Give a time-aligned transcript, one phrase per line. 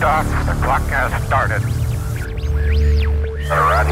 [0.00, 0.24] Liftoff.
[0.46, 1.62] The clock has started.
[3.50, 3.86] Right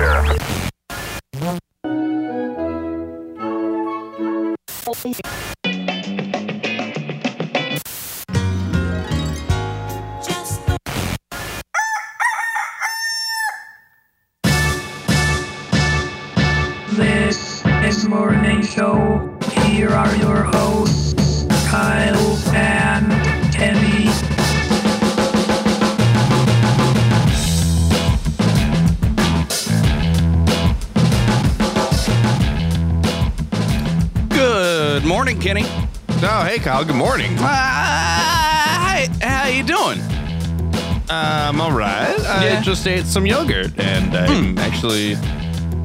[42.88, 42.97] I Yeah.
[42.97, 45.16] just ate some yogurt, and I'm actually.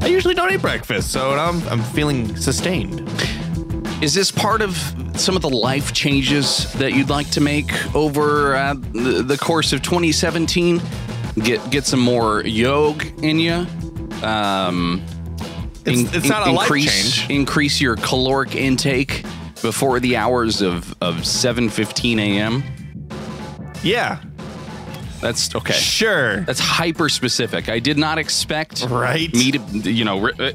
[0.02, 3.10] I usually don't eat breakfast, so I'm, I'm feeling sustained.
[4.02, 4.76] Is this part of
[5.16, 9.72] some of the life changes that you'd like to make over uh, the, the course
[9.72, 10.82] of 2017?
[11.44, 13.66] Get get some more yog in you.
[14.24, 15.02] Um,
[15.86, 17.30] It's- it's not a life increase, change.
[17.30, 19.24] Increase your caloric intake
[19.62, 22.64] before the hours of of 7:15 a.m.
[23.84, 24.20] Yeah,
[25.24, 25.74] That's okay.
[25.74, 26.42] sure.
[26.42, 27.70] That's hyper specific.
[27.70, 29.34] I did not expect Right.
[29.34, 30.52] me to, you know, ri- uh,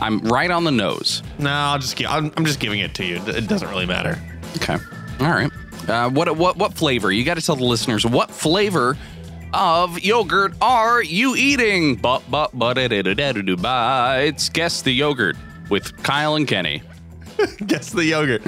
[0.00, 1.22] I'm right on the nose.
[1.38, 3.16] No, I'll just gi- I'm, I'm just giving it to you.
[3.26, 4.18] It doesn't really matter.
[4.56, 4.76] Okay.
[5.20, 5.50] All right.
[5.88, 7.12] Uh, what what what flavor?
[7.12, 8.96] You got to tell the listeners what flavor
[9.52, 11.96] of yogurt are you eating?
[11.96, 14.48] But but but it it it it bites.
[14.48, 15.36] Guess the yogurt
[15.68, 16.82] with Kyle and Kenny.
[17.66, 18.42] Guess the yogurt.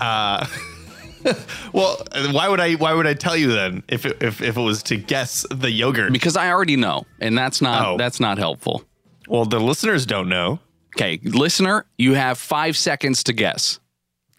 [0.00, 0.46] Uh,
[1.72, 2.02] well,
[2.32, 2.74] why would I?
[2.74, 5.70] Why would I tell you then if it, if if it was to guess the
[5.70, 6.12] yogurt?
[6.12, 7.96] Because I already know, and that's not Oh.
[7.96, 8.84] that's not helpful.
[9.28, 10.60] Well, the listeners don't know.
[10.96, 13.78] Okay, listener, you have five seconds to guess.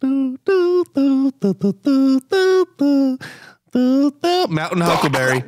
[0.02, 0.39] Mountain
[4.81, 5.44] Huckleberry.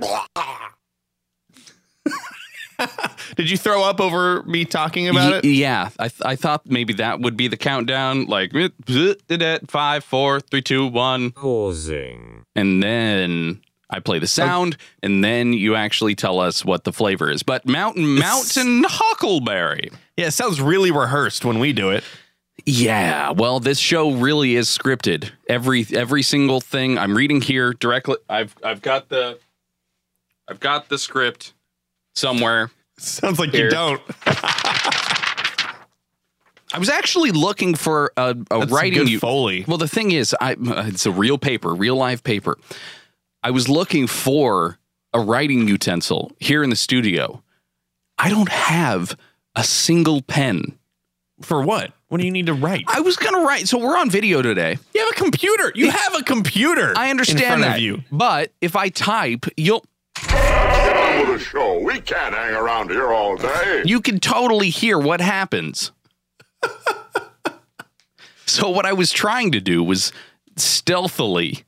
[3.36, 5.46] Did you throw up over me talking about Y- it?
[5.46, 8.26] Yeah, I, th- I thought maybe that would be the countdown.
[8.26, 12.46] Like eh, eh, eh, five, four, three, two, one, Pausing.
[12.56, 17.30] and then I play the sound, and then you actually tell us what the flavor
[17.30, 17.44] is.
[17.44, 19.92] But Mountain Mountain Huckleberry.
[20.18, 22.04] Yeah, it sounds really rehearsed when we do it.
[22.66, 25.32] Yeah, well, this show really is scripted.
[25.50, 28.18] Every every single thing I'm reading here directly.
[28.30, 29.40] I've I've got the
[30.48, 31.54] I've got the script
[32.16, 32.72] somewhere.
[32.98, 33.66] Sounds like Here.
[33.66, 34.02] you don't.
[36.74, 39.20] I was actually looking for a, a writing good.
[39.20, 39.66] Foley.
[39.68, 42.58] Well, the thing is, I it's a real paper, real live paper.
[43.44, 44.78] I was looking for
[45.14, 47.44] a writing utensil here in the studio.
[48.18, 49.18] I don't have
[49.56, 50.78] a single pen.
[51.42, 51.92] For what?
[52.08, 52.86] What do you need to write?
[52.88, 53.68] I was gonna write.
[53.68, 54.78] So we're on video today.
[54.94, 55.72] you have a computer.
[55.76, 56.94] You have a computer.
[56.96, 57.76] I understand in front that.
[57.78, 58.04] of you.
[58.12, 59.84] But if I type, you'll
[60.28, 61.80] Get on with the show.
[61.80, 63.84] We can't hang around here all day.
[63.86, 65.92] you can totally hear what happens.
[68.46, 70.12] so what I was trying to do was
[70.56, 71.64] stealthily.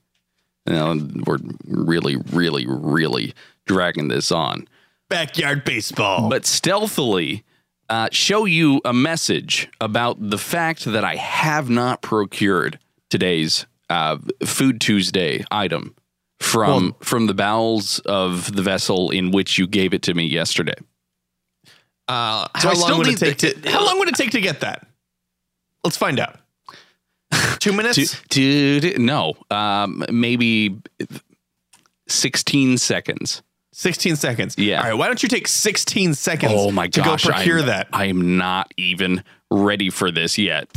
[0.66, 3.34] You know, we're really, really, really
[3.66, 4.67] dragging this on.
[5.09, 6.29] Backyard baseball.
[6.29, 7.44] but stealthily
[7.90, 12.79] uh, show you a message about the fact that I have not procured
[13.09, 15.95] today's uh, Food Tuesday item
[16.44, 20.76] from from the bowels of the vessel in which you gave it to me yesterday.
[22.08, 23.70] uh, So how long would it take the- to?
[23.72, 24.86] How long would it take to get that?
[25.84, 26.40] Let's find out.
[27.59, 28.22] Two minutes.
[28.30, 30.78] Dude, no, um, maybe
[32.08, 33.42] sixteen seconds.
[33.76, 34.56] 16 seconds.
[34.56, 34.78] Yeah.
[34.84, 34.94] All right.
[34.94, 37.24] Why don't you take 16 seconds Oh my gosh, to gosh!
[37.26, 37.88] go procure I'm, that?
[37.92, 40.68] I am not even ready for this yet.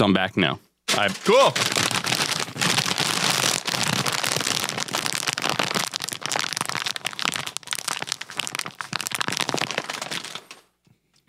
[0.00, 0.58] So I'm back now.
[0.96, 1.50] I, cool.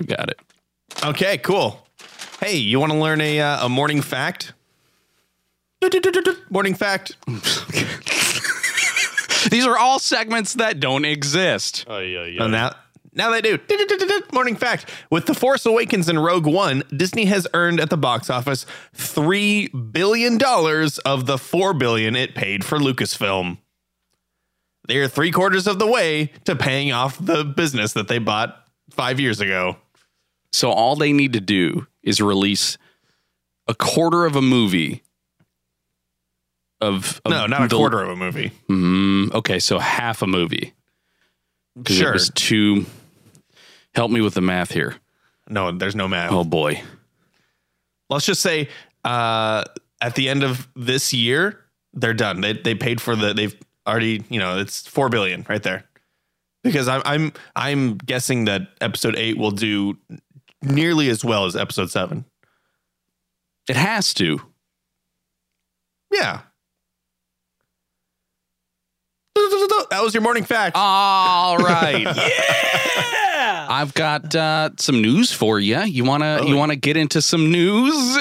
[0.06, 0.40] Got it.
[1.04, 1.86] Okay, cool.
[2.40, 4.54] Hey, you want to learn a uh, a morning fact?
[6.50, 7.18] Morning fact.
[9.50, 11.84] These are all segments that don't exist.
[11.90, 12.78] Oh, now,
[13.14, 13.58] now they do.
[14.32, 14.90] Morning fact.
[15.10, 18.66] With The Force Awakens and Rogue One, Disney has earned at the box office
[18.96, 20.40] $3 billion
[21.06, 23.58] of the 4 billion it paid for Lucasfilm.
[24.88, 28.66] They are three quarters of the way to paying off the business that they bought
[28.90, 29.78] five years ago.
[30.54, 32.78] So all they need to do is release
[33.68, 35.04] a quarter of a movie
[36.82, 38.52] of, of No, not a quarter of a movie.
[38.70, 40.74] Mm, okay, so half a movie.
[41.86, 42.10] 'Cause Sure.
[42.10, 42.86] It was two.
[43.94, 44.96] Help me with the math here.
[45.50, 46.32] No, there's no math.
[46.32, 46.82] Oh boy.
[48.10, 48.70] Let's just say
[49.04, 49.64] uh,
[50.02, 51.60] at the end of this year,
[51.94, 52.42] they're done.
[52.42, 53.34] They they paid for the.
[53.34, 53.56] They've
[53.88, 54.24] already.
[54.30, 55.84] You know, it's four billion right there.
[56.64, 59.98] Because I'm I'm I'm guessing that episode eight will do
[60.62, 62.26] nearly as well as episode seven.
[63.68, 64.40] It has to.
[66.12, 66.42] Yeah.
[69.90, 70.76] That was your morning fact.
[70.78, 72.02] All right.
[72.16, 73.31] yeah.
[73.70, 75.80] I've got uh, some news for you.
[75.82, 76.46] You wanna Oh.
[76.48, 78.18] you wanna get into some news?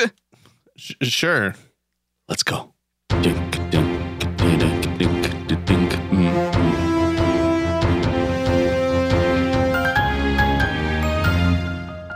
[0.76, 1.54] Sh- sure.
[2.28, 2.72] Let's go.
[3.22, 3.37] Dink,
[3.70, 5.92] dink, dink, dink, dink, dink.
[6.10, 6.50] Mm.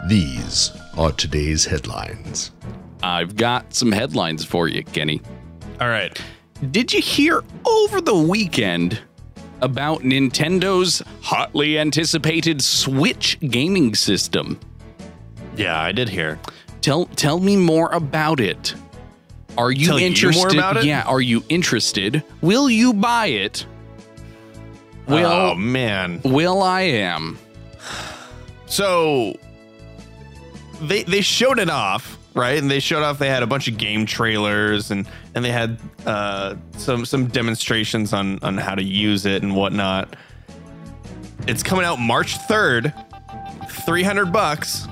[0.06, 2.50] These are today's headlines.
[3.02, 5.22] I've got some headlines for you, Kenny.
[5.80, 6.20] All right.
[6.70, 9.00] Did you hear over the weekend
[9.60, 14.58] about Nintendo's hotly anticipated Switch gaming system?
[15.56, 16.38] Yeah, I did hear.
[16.80, 18.74] Tell tell me more about it.
[19.56, 20.54] Are you Tell you interested?
[20.54, 20.84] about it?
[20.84, 22.22] Yeah, are you interested?
[22.40, 23.66] Will you buy it?
[25.06, 26.20] Will oh man.
[26.24, 27.38] Will I am.
[28.66, 29.36] So
[30.80, 32.58] they they showed it off, right?
[32.58, 35.78] And they showed off they had a bunch of game trailers and and they had
[36.06, 40.14] uh some some demonstrations on on how to use it and whatnot.
[41.46, 42.92] It's coming out March 3rd.
[43.84, 44.86] 300 bucks.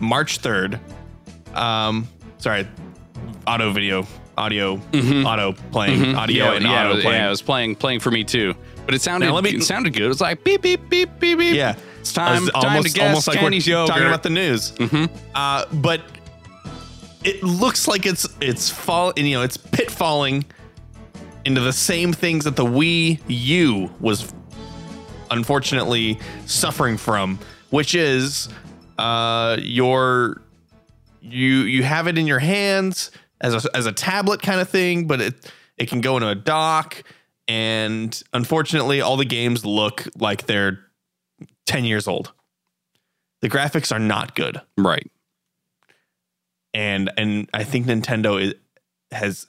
[0.00, 0.78] March 3rd.
[1.54, 2.06] Um
[2.38, 2.66] sorry.
[3.46, 4.06] Auto video,
[4.36, 4.74] audio,
[5.24, 7.18] auto playing, audio yeah, and yeah, auto was, playing.
[7.18, 8.54] yeah, it was playing playing for me too.
[8.84, 10.02] But it sounded Now, me- it sounded good.
[10.02, 11.54] It was like beep beep beep beep beep.
[11.54, 13.88] Yeah, It's time, time to guess like we're yogurt.
[13.88, 14.74] talking about the news.
[15.34, 16.02] Uh, but
[17.24, 20.44] it looks like it's it's fall, you know, it's pitfalling
[21.44, 24.32] into the same things that the Wii U was
[25.30, 27.38] unfortunately suffering from,
[27.70, 28.48] which is
[28.98, 30.42] uh, your
[31.20, 33.10] you you have it in your hands
[33.40, 36.34] as a, as a tablet kind of thing, but it it can go into a
[36.34, 37.02] dock,
[37.46, 40.80] and unfortunately, all the games look like they're
[41.66, 42.32] ten years old.
[43.40, 45.08] The graphics are not good, right.
[46.78, 48.54] And and I think Nintendo is,
[49.10, 49.48] has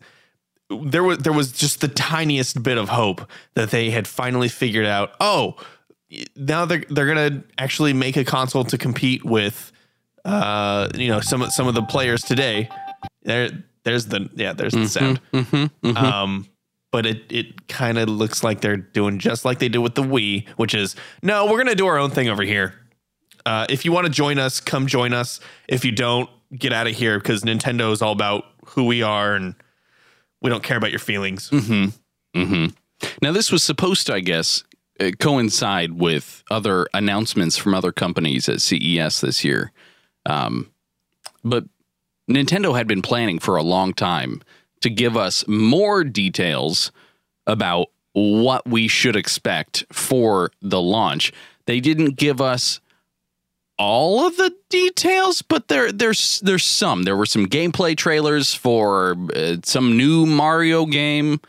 [0.69, 4.87] there was there was just the tiniest bit of hope that they had finally figured
[4.87, 5.11] out.
[5.19, 5.55] Oh,
[6.35, 9.71] now they're they're gonna actually make a console to compete with,
[10.25, 12.67] uh, you know, some some of the players today.
[13.21, 13.51] There,
[13.83, 15.21] there's the yeah, there's the sound.
[15.95, 16.47] Um,
[16.91, 20.01] but it it kind of looks like they're doing just like they did with the
[20.01, 22.73] Wii, which is no, we're gonna do our own thing over here.
[23.45, 25.39] Uh, if you want to join us, come join us.
[25.67, 29.35] If you don't, get out of here because Nintendo is all about who we are
[29.35, 29.55] and
[30.41, 31.49] we don't care about your feelings.
[31.49, 32.39] Mm-hmm.
[32.39, 32.65] Mm-hmm.
[33.21, 34.63] Now, this was supposed to, I guess,
[34.99, 39.71] uh, coincide with other announcements from other companies at CES this year.
[40.25, 40.71] Um,
[41.43, 41.65] but
[42.29, 44.41] Nintendo had been planning for a long time
[44.81, 46.91] to give us more details
[47.47, 51.31] about what we should expect for the launch.
[51.65, 52.79] They didn't give us
[53.79, 57.03] all of the details, but there there's there's some.
[57.03, 61.39] There were some gameplay trailers for uh, some new Mario game,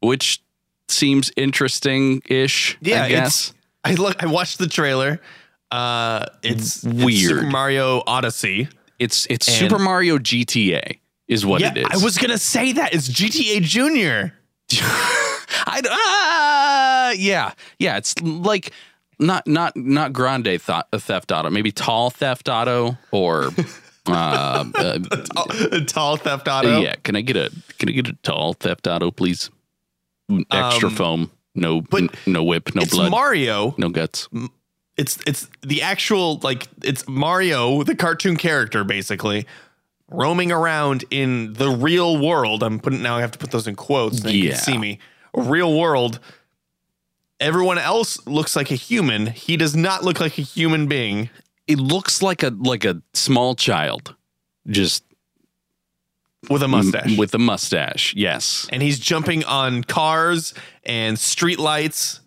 [0.00, 0.40] which
[0.88, 2.76] seems interesting ish.
[2.80, 3.54] Yeah, I guess.
[3.84, 5.20] I look I watched the trailer.
[5.70, 7.30] Uh it's it's Weird.
[7.40, 8.68] Super Mario Odyssey.
[8.98, 11.86] It's it's And- Super Mario GTA is what yeah, it is.
[11.90, 14.34] I was gonna say that it's GTA Junior.
[15.66, 17.96] I uh, yeah yeah.
[17.96, 18.72] It's like
[19.18, 23.50] not not not Grande thought Theft Auto, maybe Tall Theft Auto or.
[24.06, 24.98] uh, uh,
[25.86, 26.80] Tall Theft Auto.
[26.80, 29.50] yeah, can I get a can I get a tall theft auto, please?
[30.50, 33.74] Extra Um, foam, no, but n- no whip, no it's blood, Mario.
[33.76, 34.28] no guts.
[34.96, 39.46] It's it's the actual like it's Mario, the cartoon character, basically
[40.10, 42.62] roaming around in the real world.
[42.62, 43.16] I'm putting now.
[43.16, 44.98] I have to put those in quotes so you can see me.
[45.34, 46.18] Real world.
[47.40, 49.26] Everyone else looks like a human.
[49.28, 51.30] He does not look like a human being.
[51.66, 54.14] It looks like a like a small child,
[54.66, 55.04] just
[56.48, 57.16] with a mustache.
[57.16, 58.14] with a mustache.
[58.16, 60.54] Yes, and he's jumping on cars
[60.84, 62.20] and street lights.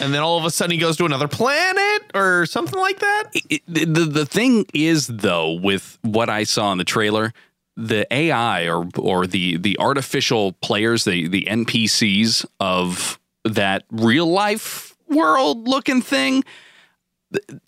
[0.00, 3.24] And then all of a sudden he goes to another planet or something like that.
[3.48, 7.32] It- the the thing is though, with what I saw in the trailer,
[7.76, 14.94] the AI or or the the artificial players, the the NPCs of that real life
[15.08, 16.44] world looking thing,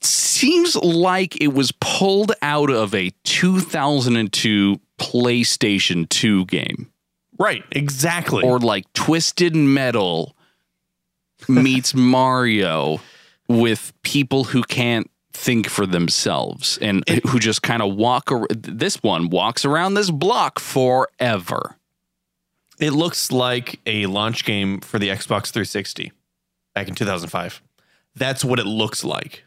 [0.00, 6.90] seems like it was pulled out of a 2002 PlayStation 2 game
[7.38, 8.44] Right, exactly.
[8.44, 10.36] or like Twisted Metal
[11.48, 13.00] meets Mario
[13.48, 19.02] with people who can't think for themselves and who just kind of walk ar- this
[19.02, 21.76] one walks around this block forever.
[22.82, 26.12] It looks like a launch game for the Xbox 360
[26.74, 27.62] back in 2005.
[28.14, 29.44] That's what it looks like.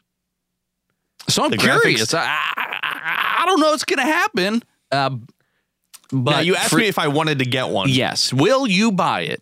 [1.28, 2.14] So I'm The curious.
[2.14, 4.64] graphics- I, I, I don't know what's going to happen.
[4.92, 5.10] Uh,
[6.12, 7.90] but now, you asked for- me if I wanted to get one.
[7.90, 8.32] Yes.
[8.34, 9.42] Will you buy it?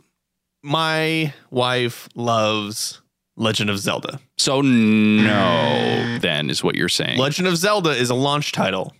[0.61, 3.01] My wife loves
[3.35, 4.19] Legend of Zelda.
[4.37, 7.17] So no, then is what you're saying.
[7.17, 8.93] Legend of Zelda is a launch title,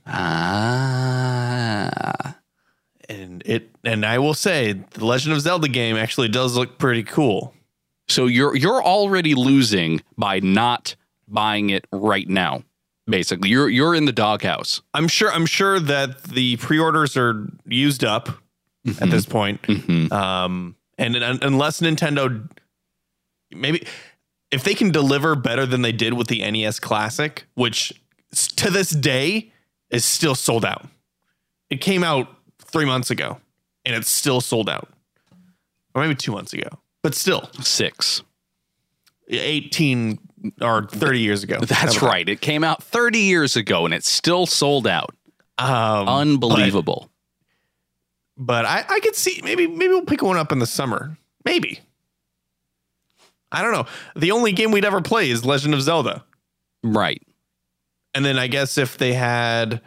[1.14, 2.36] ah.
[3.10, 7.04] And it and I will say the Legend of Zelda game actually does look pretty
[7.04, 7.54] cool.
[8.08, 10.96] So you're you're already losing by not
[11.28, 12.64] buying it right now.
[13.08, 14.82] Basically, you're you're in the doghouse.
[14.94, 18.30] I'm sure I'm sure that the pre-orders are used up
[19.02, 19.62] at this point.
[19.64, 20.12] Mhm.
[20.12, 22.50] Um, and un- unless Nintendo,
[23.52, 23.86] maybe
[24.52, 27.92] if they can deliver better than they did with the NES Classic, which
[28.56, 29.52] to this day
[29.90, 30.86] is still sold out.
[31.70, 32.28] It came out
[32.74, 33.40] three months ago,
[33.86, 34.90] and it's still sold out,
[35.96, 36.68] or maybe two months ago,
[37.02, 38.22] but still Six.
[39.30, 40.20] eighteen
[40.60, 41.60] or thirty years ago.
[41.66, 42.28] That's right.
[42.28, 45.16] It came out 30 years ago and it's still sold out.
[45.58, 47.10] Um, Unbelievable.
[48.36, 51.18] but I, I could see maybe maybe we'll pick one up in the summer.
[51.46, 51.80] Maybe.
[53.54, 53.86] I don't know.
[54.16, 56.24] The only game we'd ever play is Legend of Zelda.
[56.84, 57.22] right.
[58.16, 59.82] And then I guess if they had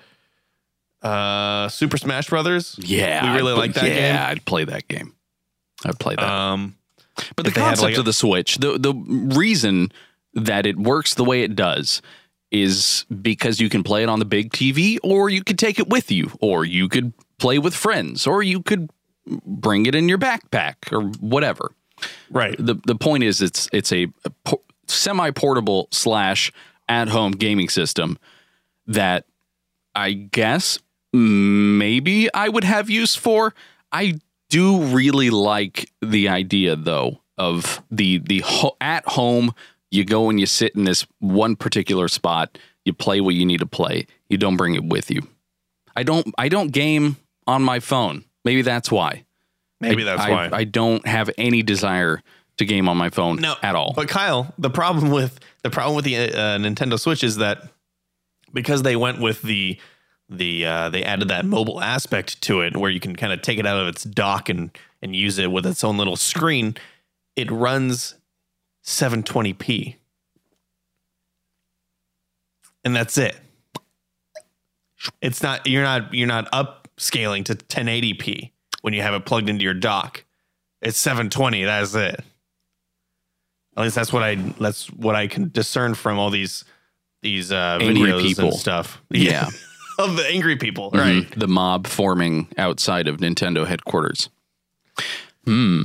[1.06, 3.30] uh Super Smash Brothers, Yeah.
[3.32, 4.30] We really like that yeah, game.
[4.30, 5.14] I'd play that game.
[5.84, 6.24] I'd play that.
[6.24, 6.76] um
[7.36, 9.92] But the if they had, concept like, of the Switch, the the reason
[10.34, 12.02] that it works the way it does
[12.50, 15.88] is because you can play it on the big TV or you could take it
[15.88, 18.88] with you or you could play with friends or you could
[19.44, 21.72] bring it in your backpack or whatever.
[22.30, 22.54] right.
[22.58, 24.06] The the point is it's it's a,
[24.44, 26.52] po- semi-portable slash
[26.88, 28.16] at-home gaming system
[28.86, 29.24] that
[29.96, 30.78] I guess
[31.12, 33.54] maybe I would have use for.
[33.92, 39.54] I do really like the idea though of the the ho- at home
[39.90, 43.60] you go and you sit in this one particular spot, you play what you need
[43.60, 44.06] to play.
[44.28, 45.22] You don't bring it with you.
[45.94, 48.24] I don't I don't game on my phone.
[48.44, 49.24] Maybe that's why.
[49.80, 50.50] Maybe I- that's I, why.
[50.52, 52.22] I don't have any desire
[52.58, 53.92] to game on my phone no, at all.
[53.94, 57.68] But Kyle, the problem with the problem with the uh, Nintendo Switch is that
[58.52, 59.78] because they went with the
[60.28, 63.58] the uh, they added that mobile aspect to it where you can kind of take
[63.58, 66.76] it out of its dock and and use it with its own little screen.
[67.36, 68.14] It runs
[68.84, 69.96] 720p,
[72.84, 73.36] and that's it.
[75.20, 78.50] It's not you're not you're not upscaling to 1080p
[78.82, 80.24] when you have it plugged into your dock.
[80.82, 81.64] It's 720.
[81.64, 82.20] That's it.
[83.76, 86.64] At least that's what I that's what I can discern from all these
[87.22, 88.44] these uh, Angry videos people.
[88.46, 89.02] and stuff.
[89.10, 89.48] Yeah.
[89.98, 90.98] of the angry people, Mhm.
[91.00, 91.30] right?
[91.38, 94.28] The mob forming outside of Nintendo headquarters.
[95.44, 95.84] Hmm.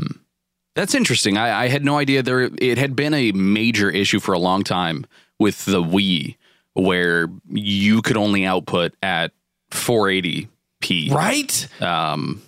[0.76, 1.38] That's interesting.
[1.38, 4.64] I, I had no idea there it had been a major issue for a long
[4.64, 5.06] time
[5.40, 6.38] with the Wii
[6.74, 9.32] where you could only output at
[9.72, 11.68] 480p Right?
[11.82, 12.42] um,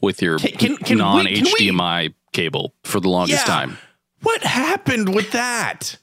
[0.00, 3.54] with your Can- can- can non we, HDMI cable for the longest Yeah.
[3.54, 3.78] time.
[4.22, 5.96] What happened with that?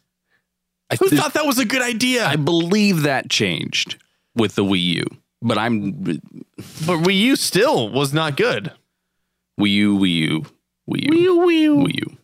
[0.92, 2.28] I, Who th- thought that was a good idea?
[2.28, 3.96] I believe that changed
[4.36, 5.06] with the Wii U,
[5.42, 8.72] but I'm but Wii U still was not good.
[9.60, 10.46] Wii U, Wii U,
[10.90, 11.76] Wii U, U, Wii U.
[11.78, 12.18] Wii U.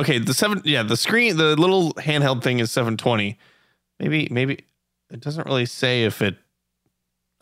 [0.00, 3.38] Okay, the seven, yeah, the screen, the little handheld thing is 720.
[4.00, 4.64] Maybe, maybe
[5.10, 6.36] it doesn't really say if it.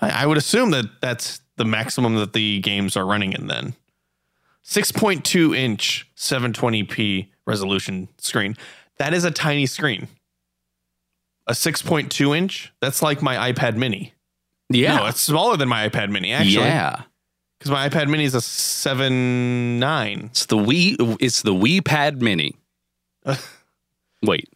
[0.01, 3.47] I, I would assume that that's the maximum that the games are running in.
[3.47, 3.75] Then,
[4.65, 8.57] 6.2 inch 720p resolution screen.
[8.99, 10.09] That is a tiny screen.
[11.47, 12.73] A 6.2 inch.
[12.81, 14.15] That's like my iPad Mini.
[14.69, 14.97] Yeah.
[14.97, 16.65] No, it's smaller than my iPad Mini actually.
[16.67, 17.03] yeah.
[17.59, 20.29] because my iPad Mini is a seven nine.
[20.31, 21.17] It's the Wii.
[21.21, 22.55] It's the Wii Pad Mini.
[24.23, 24.49] Wait,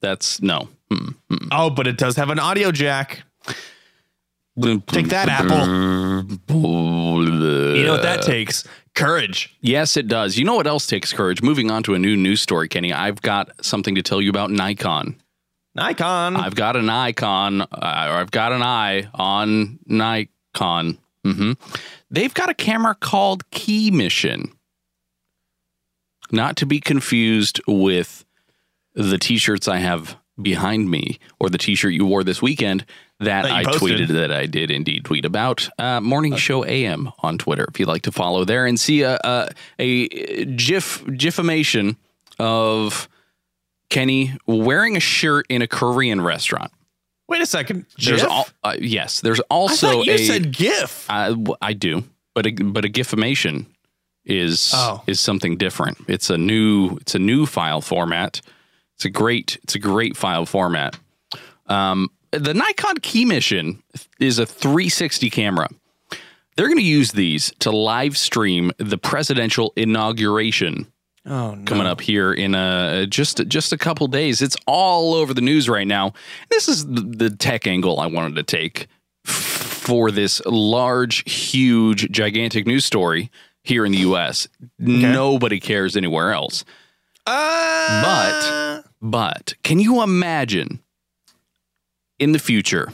[0.00, 0.68] that's no.
[0.92, 1.48] Mm, mm.
[1.52, 3.22] Oh, but it does have an audio jack.
[4.60, 6.26] Take that, Apple.
[6.48, 8.64] You know what that takes?
[8.94, 9.54] Courage.
[9.60, 10.36] Yes, it does.
[10.36, 11.42] You know what else takes courage?
[11.42, 12.92] Moving on to a new news story, Kenny.
[12.92, 15.16] I've got something to tell you about Nikon.
[15.74, 16.36] Nikon.
[16.36, 20.98] I've got an icon, uh, or I've got an eye on Nikon.
[21.24, 21.52] hmm
[22.10, 24.50] They've got a camera called KeyMission,
[26.30, 28.24] not to be confused with
[28.94, 32.84] the t-shirts I have behind me or the t-shirt you wore this weekend
[33.20, 33.98] that, That I posted.
[33.98, 37.66] tweeted that I did indeed tweet about uh, Morning Show AM on Twitter.
[37.68, 39.48] If you'd like to follow there and see a a,
[39.80, 41.96] a gif gifamation
[42.38, 43.08] of
[43.90, 46.70] Kenny wearing a shirt in a Korean restaurant.
[47.28, 47.86] Wait a second.
[48.02, 48.30] There's GIF?
[48.30, 51.06] al- uh, yes, there's I also thought you a said GIF.
[51.08, 52.04] I do,
[52.34, 53.66] but a, but a gifamation
[54.24, 55.02] is Oh.
[55.06, 55.98] is something different.
[56.08, 58.40] It's a new it's a new file format.
[58.96, 60.98] It's a great it's a great file format.
[61.66, 63.82] Um, the Nikon KeyMission
[64.20, 65.68] is a 360 camera.
[66.56, 70.86] They're going to use these to live stream the presidential inauguration
[71.28, 71.64] Oh no.
[71.64, 74.40] coming up here in a just just a couple days.
[74.42, 76.12] It's all over the news right now.
[76.50, 78.86] This is the, tech angle I wanted to take
[79.24, 83.30] for this large, huge, gigantic news story
[83.62, 84.48] here in the U.S.
[84.78, 86.64] Nobody cares anywhere else.
[87.26, 90.80] Uh, But but can you imagine
[92.18, 92.92] in the future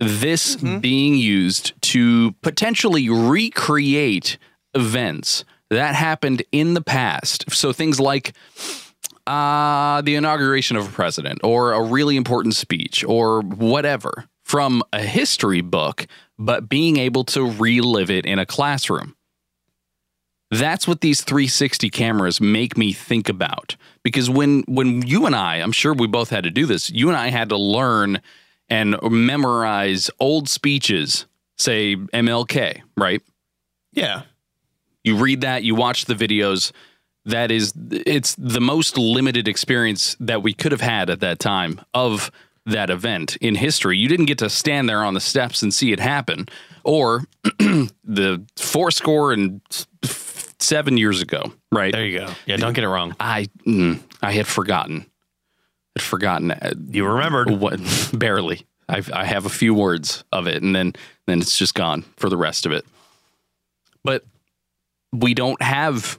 [0.00, 4.36] this being used to potentially recreate
[4.74, 5.44] events
[5.74, 7.50] that happened in the past?
[7.52, 8.32] So things like
[9.26, 15.00] uh, the inauguration of a president or a really important speech or whatever from a
[15.00, 16.06] history book,
[16.38, 19.16] but being able to relive it in a classroom.
[20.50, 23.76] That's what these 360 cameras make me think about.
[24.02, 27.08] Because when when you and I, I'm sure we both had to do this, you
[27.08, 28.20] and I had to learn
[28.68, 31.26] and memorize old speeches,
[31.56, 33.22] say MLK, right?
[33.94, 34.22] yeah.
[35.04, 36.72] You read that, you watch the videos.
[37.26, 41.80] That is, it's the most limited experience that we could have had at that time
[41.94, 42.30] of
[42.66, 43.96] that event in history.
[43.98, 46.46] You didn't get to stand there on the steps and see it happen,
[46.82, 47.24] or
[47.58, 49.60] the four score and
[50.02, 51.92] seven years ago, right?
[51.92, 52.32] There you go.
[52.46, 53.14] Yeah, don't get it wrong.
[53.20, 55.06] I mm, I had forgotten.
[55.96, 57.50] Had forgotten uh, You remembered.
[57.50, 57.78] what
[58.14, 58.66] barely.
[58.88, 60.94] I I have a few words of it, and then
[61.26, 62.84] then it's just gone for the rest of it.
[64.02, 64.24] But
[65.14, 66.18] we don't have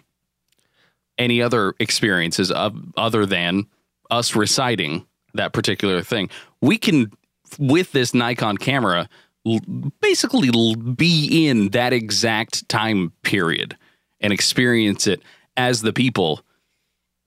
[1.18, 3.68] any other experiences of other than
[4.10, 6.30] us reciting that particular thing.
[6.62, 7.12] We can
[7.60, 9.10] with this Nikon camera
[9.46, 9.60] l-
[10.02, 13.78] basically l- be in that exact time period
[14.20, 15.22] and experience it
[15.58, 16.42] as the people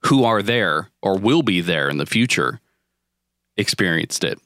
[0.05, 2.59] who are there or will be there in the future
[3.57, 4.39] experienced it.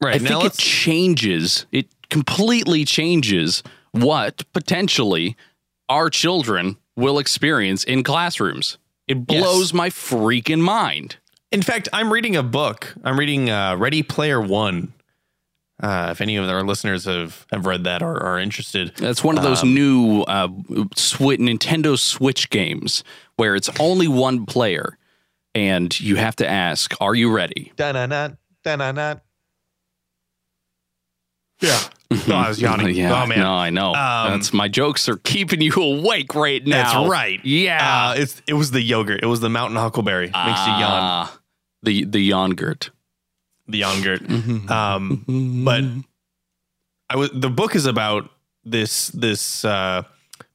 [0.00, 0.20] Right.
[0.20, 1.66] I now think it changes.
[1.72, 5.36] It completely changes what potentially
[5.88, 8.78] our children will experience in classrooms.
[9.06, 11.16] It blows my freaking mind.
[11.52, 12.94] In fact, I'm reading a book.
[13.04, 14.92] I'm reading uh, Ready Player One.
[15.80, 19.36] Uh, if any of our listeners have, have read that or are interested, That's one
[19.36, 23.04] of those new uh, Swi Nintendo Switch games
[23.36, 24.96] where it's only one player,
[25.54, 28.30] and you have to ask, "Are you ready?" Da-na-na,
[28.64, 29.16] da-na-na.
[31.60, 31.80] Yeah.
[32.28, 32.94] Oh, I was yawning.
[32.96, 33.38] yeah, oh man.
[33.40, 33.88] no, I know.
[33.94, 37.00] Um, That's my jokes are keeping you awake right now.
[37.00, 37.40] That's right.
[37.44, 39.20] Yeah, Uh, it's it was the yogurt.
[39.22, 40.26] It was the mountain huckleberry.
[40.26, 40.34] Makes
[40.66, 40.82] you yawn.
[40.82, 41.38] Ah,
[41.82, 42.90] The the yogurt.
[43.68, 44.22] The yogurt.
[44.22, 44.70] Mm-hmm.
[44.70, 45.82] Um, but
[47.10, 48.30] I was the book is about
[48.64, 50.02] this this uh,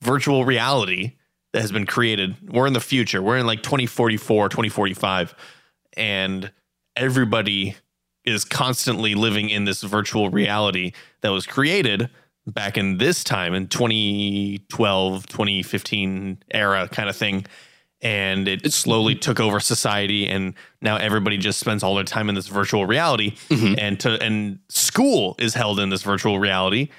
[0.01, 1.13] virtual reality
[1.53, 2.35] that has been created.
[2.49, 3.21] We're in the future.
[3.21, 5.35] We're in like 2044, 2045,
[5.97, 6.49] and
[6.95, 7.75] everybody
[8.25, 12.09] is constantly living in this virtual reality that was created
[12.47, 17.45] back in this time in 2012, 2015 era kind of thing.
[18.03, 22.35] And it slowly took over society, and now everybody just spends all their time in
[22.35, 23.35] this virtual reality.
[23.49, 23.75] Mm-hmm.
[23.77, 26.89] And to and school is held in this virtual reality,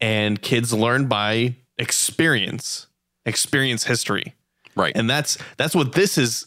[0.00, 2.88] and kids learn by experience,
[3.24, 4.34] experience history
[4.74, 4.96] Right.
[4.96, 6.46] and that's that's what this is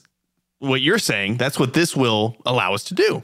[0.59, 3.23] what you're saying that's what this will allow us to do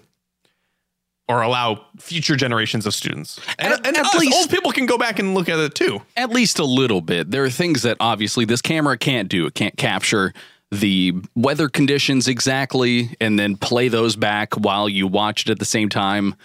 [1.29, 4.85] or allow future generations of students and, At- and at us, least- old people can
[4.85, 7.31] go back and look at it too At least a little bit.
[7.31, 9.45] There are things that obviously this camera can't do.
[9.45, 10.33] It can't capture
[10.71, 15.65] the weather conditions exactly and then play those back while you watch it at the
[15.65, 16.35] same time.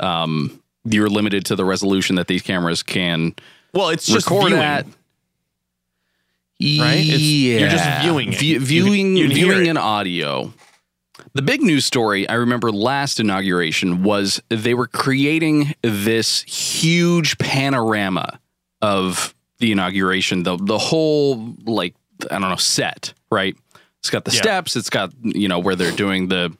[0.00, 3.34] Um, you're limited to the resolution that these cameras can
[3.74, 4.54] well it's just viewing.
[4.54, 4.86] at.
[6.62, 6.98] Right?
[6.98, 8.38] It's- you're just viewing it.
[8.38, 10.52] View- You- viewing, you can viewing an audio.
[11.34, 18.40] The big news story I remember last inauguration was they were creating this huge panorama
[18.82, 21.94] of the inauguration, the the whole like
[22.30, 23.56] I don't know set, right?
[24.00, 24.40] It's got the Yeah.
[24.42, 26.56] steps, it's got you know where they're doing the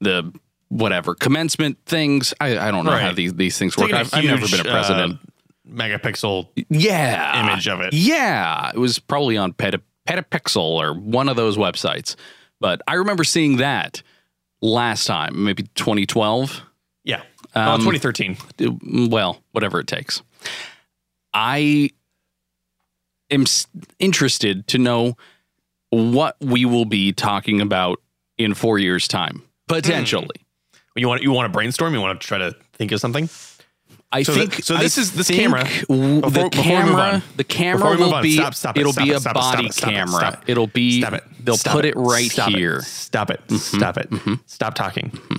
[0.00, 0.32] the
[0.68, 2.34] whatever commencement things.
[2.40, 3.92] I, I don't know how these these things work.
[3.92, 5.14] I've, I've never been a president.
[5.14, 7.92] uh, megapixel yeah, image of it.
[7.92, 12.16] yeah, it was probably on Peta, Petapixel or one of those websites.
[12.60, 14.02] But I remember seeing that
[14.60, 16.62] last time, maybe 2012.
[17.04, 17.22] Yeah.
[17.54, 19.08] Um, oh, 2013.
[19.10, 20.22] well, whatever it takes.
[21.32, 21.90] I
[23.30, 23.66] am s-
[23.98, 25.16] interested to know
[25.90, 28.00] what we will be talking about
[28.36, 30.28] in four years' time, potentially.
[30.74, 30.98] Hmm.
[30.98, 31.94] You want you want to brainstorm?
[31.94, 33.28] You want to try to think of something?
[34.10, 36.42] I So think the- so I this is- this camera- w- before- the before we
[36.42, 39.04] move camera the camera Before we move will on, be stop, stop it, it'll stop
[39.04, 40.18] be it, a body it, it, camera.
[40.18, 40.40] stop it.
[40.50, 41.24] It'll be Stop it.
[41.44, 42.80] they'll Stop put it, right Stop here.
[42.82, 43.40] Stop it.
[43.48, 43.76] Mm-hmm.
[43.76, 44.10] Stop it.
[44.10, 44.34] Mm-hmm.
[44.46, 45.10] Stop talking.
[45.10, 45.36] Mm-hmm.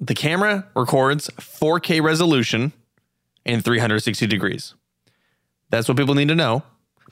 [0.00, 2.72] The camera records 4K resolution
[3.44, 4.74] and 360 degrees.
[5.70, 6.62] That's what people need to know.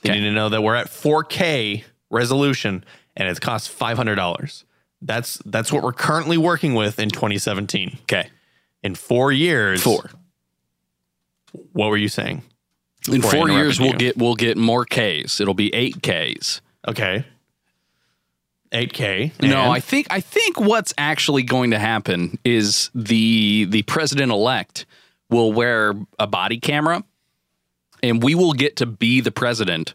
[0.03, 0.21] They Okay.
[0.21, 2.83] need to know that we're at 4K resolution
[3.17, 4.65] and it costs $500.
[5.03, 7.99] That's that's what we're currently working with in 2017.
[8.03, 8.29] Okay.
[8.83, 9.83] In 4 years.
[9.83, 10.11] Four.
[11.73, 12.43] What were you saying?
[13.11, 13.99] In four years we'll you.
[13.99, 15.41] get we'll get more Ks.
[15.41, 16.61] It'll be eight Ks.
[16.87, 17.25] Okay.
[18.73, 19.33] 8K.
[19.43, 24.87] No, I think I think what's actually going to happen is the the president elect
[25.29, 27.03] will wear a body camera
[28.03, 29.95] and we will get to be the president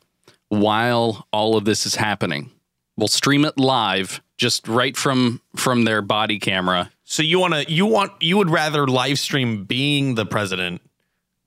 [0.49, 2.51] while all of this is happening.
[2.97, 6.91] We'll stream it live just right from from their body camera.
[7.05, 10.81] So you want to you want you would rather live stream being the president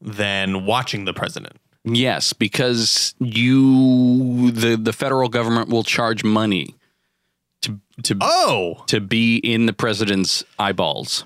[0.00, 1.56] than watching the president.
[1.84, 6.74] Yes, because you the the federal government will charge money
[7.62, 11.24] to to Oh, to be in the president's eyeballs.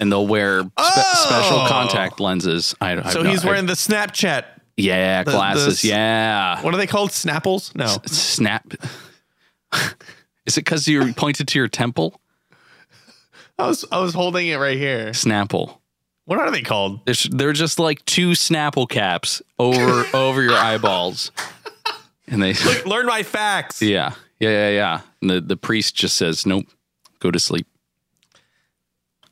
[0.00, 1.24] And they'll wear spe- oh!
[1.28, 1.66] special Oh.
[1.68, 2.74] contact lenses.
[2.80, 4.44] I, I so he's I- wearing the Snapchat.
[4.76, 5.82] yeah the- glasses.
[5.82, 7.10] the- yeah, What are they called?
[7.10, 7.74] Snapples?
[7.76, 7.98] No.
[8.06, 8.72] snap.
[10.46, 12.20] Is it because you pointed to your temple?
[13.58, 15.10] I was I was holding it right here.
[15.10, 15.78] Snapple.
[16.24, 17.04] What are they called?
[17.04, 21.32] They're, they're just like two Snapple caps over over your eyeballs,
[22.26, 22.54] and they.
[22.86, 23.82] Learn my facts.
[23.82, 25.00] Yeah, yeah, yeah, yeah.
[25.20, 26.66] And the the priest just says, "Nope,
[27.18, 27.66] go to sleep."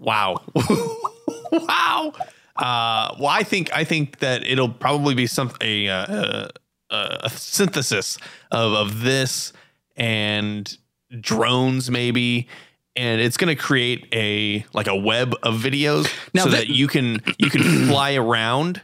[0.00, 0.42] Wow.
[1.53, 2.12] wow.
[2.57, 6.48] Uh, well, I think I think that it'll probably be some a, uh,
[6.90, 8.18] uh, a synthesis
[8.50, 9.53] of of this
[9.96, 10.76] and
[11.20, 12.48] drones maybe
[12.96, 16.68] and it's going to create a like a web of videos Now so that- that
[16.68, 18.83] you can you can fly around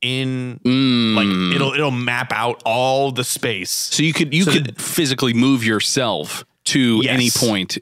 [0.00, 1.14] in Mm.
[1.14, 4.80] like it'll it'll map out all the space So you could you So could that-
[4.80, 7.12] physically move yourself to Yes.
[7.14, 7.78] any point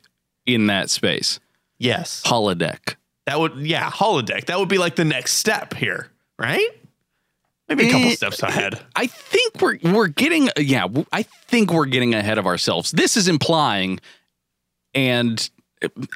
[0.47, 1.41] in that space.
[1.79, 2.97] yes Holodeck.
[3.27, 6.69] that would yeah holodeck that would be like the next step here right
[7.69, 11.87] maybe a couple Eh, steps ahead I think we're we're getting yeah, I think we're
[11.87, 12.91] getting ahead of ourselves.
[12.91, 14.01] This is implying
[14.95, 15.49] and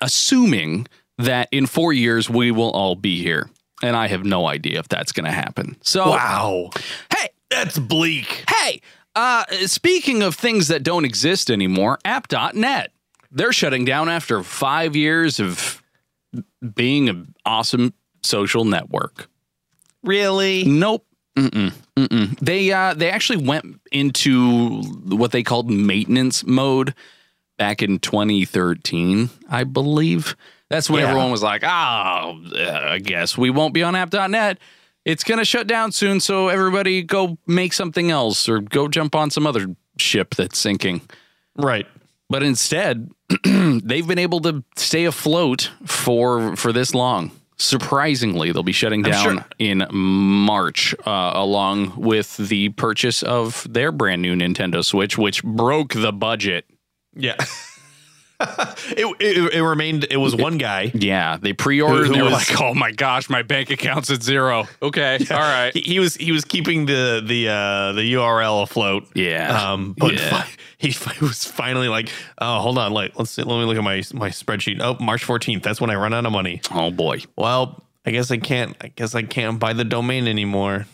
[0.03, 0.87] assuming
[1.18, 3.48] that in 4 years we will all be here.
[3.83, 5.77] And I have no idea if that's going to happen.
[5.83, 6.70] So wow
[7.16, 8.81] hey, that's bleak Hey,
[9.14, 12.90] uh, speaking of things that don't exist anymore, app.net.
[13.31, 15.83] They're shutting down after five years of
[16.74, 19.29] being an awesome social network.
[20.03, 21.07] really Nope.
[21.37, 21.72] Mm-mm.
[21.96, 22.38] Mm-mm.
[22.38, 26.94] They uh, they actually went into what they called maintenance mode
[27.59, 30.37] back in 2013, I believe.
[30.71, 31.09] That's when Yeah.
[31.09, 34.59] everyone was like, "Oh, I guess we won't be on app.net.
[35.05, 39.14] It's going to shut down soon, so everybody go make something else or go jump
[39.14, 41.03] on some other ship that's sinking."
[41.57, 41.87] right
[42.31, 43.11] But instead,
[43.45, 47.31] they've been able to stay afloat for for this long.
[47.57, 53.93] Surprisingly, they'll be shutting down sure- in March, uh, along with the purchase of their
[53.93, 56.64] brand new Nintendo Switch, which broke the budget.
[57.16, 57.37] Yeah
[58.40, 61.98] it, it, it remained it was one guy Yeah, they pre-ordered.
[61.98, 64.66] Who- and they who were was- like, "Oh my gosh, my bank account's at zero.
[64.83, 65.72] Okay, all right.
[65.72, 69.72] he, he was he was keeping the the uh the url afloat Yeah.
[69.72, 70.31] um but Yeah.
[70.42, 73.77] fi- he, fi- was finally like oh hold on like let's see, let me look
[73.79, 76.90] at my my spreadsheet oh march 14th that's when i run out of money Oh
[76.90, 80.87] boy, well i guess i can't i guess i can't buy the domain anymore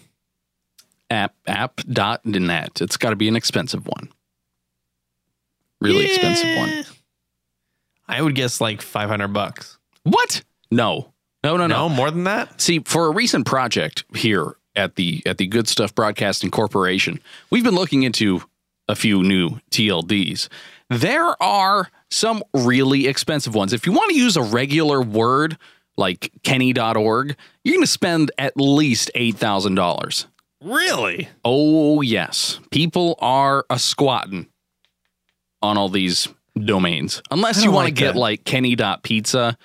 [1.08, 2.80] app app.net.
[2.82, 4.10] It's got to be an expensive one,
[5.80, 6.84] really expensive one.
[8.08, 10.42] i would guess like 500 bucks What?
[10.70, 11.12] No,
[11.42, 11.88] no, no, no.
[11.88, 15.66] no more than that See, for a recent project here at the at the Good
[15.66, 17.18] Stuff Broadcasting Corporation,
[17.50, 18.42] we've been looking into
[18.88, 20.48] a few new TLDs.
[20.88, 23.72] There are some really expensive ones.
[23.72, 25.58] If you want to use a regular word
[25.96, 30.26] like kenny.org, you're going to spend at least $8,000.
[30.62, 32.60] really Oh, yes.
[32.70, 34.46] People are a squatting
[35.62, 37.22] on all these domains.
[37.30, 38.18] Unless you want to like get that.
[38.20, 39.56] like kenny.pizza,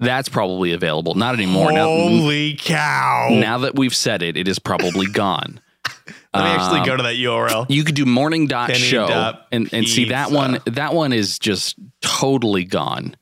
[0.00, 1.14] that's probably available.
[1.14, 1.72] Not anymore.
[1.72, 5.60] Now, holy cow now that we've said it, it is probably gone.
[6.34, 9.72] let me Um, actually go to that url You could do morning dot show and,
[9.72, 13.16] and see that one that one is just totally gone.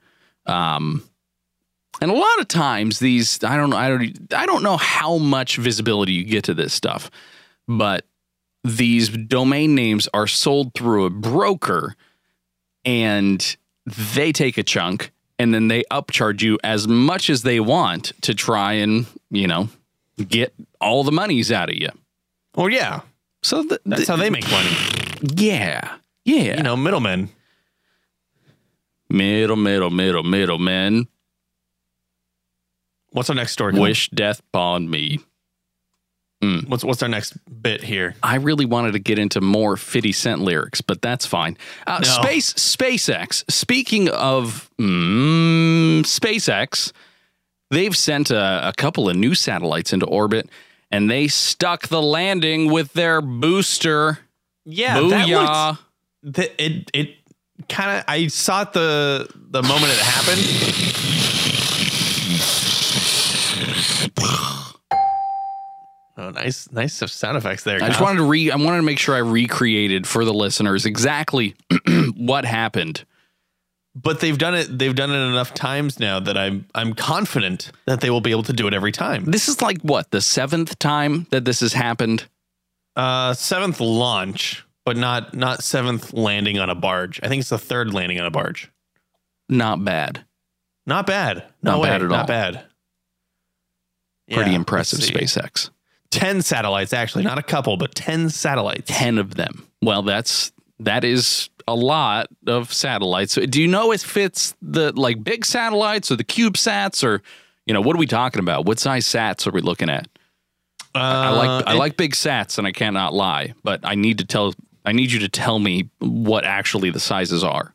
[0.46, 1.02] Um,
[2.02, 5.18] and a lot of times these, I don't know, I don't, I don't know how
[5.18, 7.10] much visibility you get to this stuff,
[7.68, 8.06] but
[8.64, 11.94] these domain names are sold through a broker,
[12.84, 18.12] and they take a chunk, and then they upcharge you as much as they want
[18.22, 19.68] to try and you know
[20.28, 21.88] get all the monies out of you.
[22.54, 23.00] Well, yeah,
[23.42, 24.70] So the, that's the- how they make money.
[25.34, 26.56] yeah, yeah.
[26.58, 27.30] You know, middlemen.
[29.08, 31.08] middle, middle, middle, middlemen.
[33.12, 33.72] What's our next story?
[33.78, 35.20] Wish death upon me.
[36.42, 38.14] What's what's our next bit here?
[38.22, 41.58] I really wanted to get into more 50 Cent lyrics, but that's fine.
[41.86, 42.08] Uh, No.
[42.08, 43.44] Space SpaceX.
[43.50, 46.92] Speaking of mm, SpaceX,
[47.70, 50.48] they've sent a, a couple of new satellites into orbit,
[50.90, 54.20] and they stuck the landing with their booster.
[54.64, 55.78] Yeah, Booyah!
[56.22, 57.16] that it it
[57.68, 61.39] kind of I saw it the the moment it happened.
[66.22, 67.82] Oh, nice, nice sound effects there.
[67.82, 68.50] I just wanted to re.
[68.50, 71.54] I wanted to make sure I recreated for the listeners exactly
[72.16, 73.04] what happened.
[73.94, 74.78] but they've done it.
[74.78, 78.42] They've done it enough times now that I'm I'm confident that they will be able
[78.44, 79.24] to do it every time.
[79.24, 82.26] This is like what the seventh time that this has happened.
[82.96, 87.18] Uh, seventh launch, but not not seventh landing on a barge.
[87.22, 88.70] I think it's the third landing on a barge.
[89.48, 90.24] Not bad.
[90.86, 91.44] Not bad.
[91.62, 91.88] No Not way.
[91.88, 92.26] bad at not all.
[92.26, 92.64] bad.
[94.30, 94.98] Pretty Yeah, impressive.
[95.00, 95.70] SpaceX.
[96.10, 99.66] 10 satellites actually not a couple but 10 satellites 10 of them.
[99.82, 103.32] Well, that's that is a lot of satellites.
[103.34, 107.22] So do you know if it's the like big satellites or the CubeSats or
[107.66, 108.64] you know what are we talking about?
[108.66, 110.08] What size sats are we looking at?
[110.94, 114.18] I like I Uh, it- like big sats and I cannot lie, but I need
[114.18, 117.74] to tell I need you to tell me what actually the sizes are.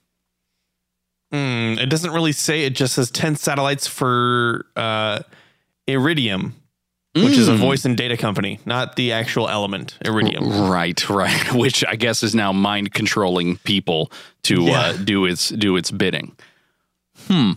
[1.33, 5.19] mm, it doesn't really say it just says 10 satellites for uh
[5.87, 6.55] iridium
[7.15, 7.58] which is a Mm.
[7.60, 11.54] voice and data company not the actual element iridium Right, right.
[11.63, 14.12] Which I guess is now mind controlling people
[14.43, 16.36] to uh, do its do its bidding.
[17.28, 17.51] Hmm.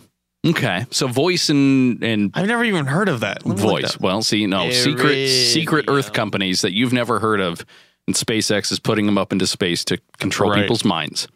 [0.47, 0.85] Okay.
[0.91, 3.91] So voice and and i've never even heard of that Let me look voice.
[3.93, 7.65] that- Well, see, no secret secret Earth companies that you've never heard of,
[8.07, 10.61] and SpaceX is putting them up into space to control Right.
[10.61, 11.27] people's minds.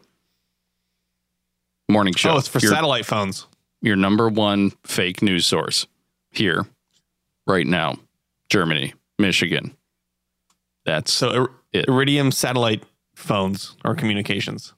[1.90, 2.30] Morning show.
[2.32, 3.46] oh it's for your, satellite phones
[3.82, 5.86] your number one fake news source
[6.30, 6.64] here,
[7.46, 7.96] right now,
[8.54, 9.76] Germany, Michigan.
[10.86, 12.84] That's so ir- It- iridium satellite
[13.16, 14.72] phones or communications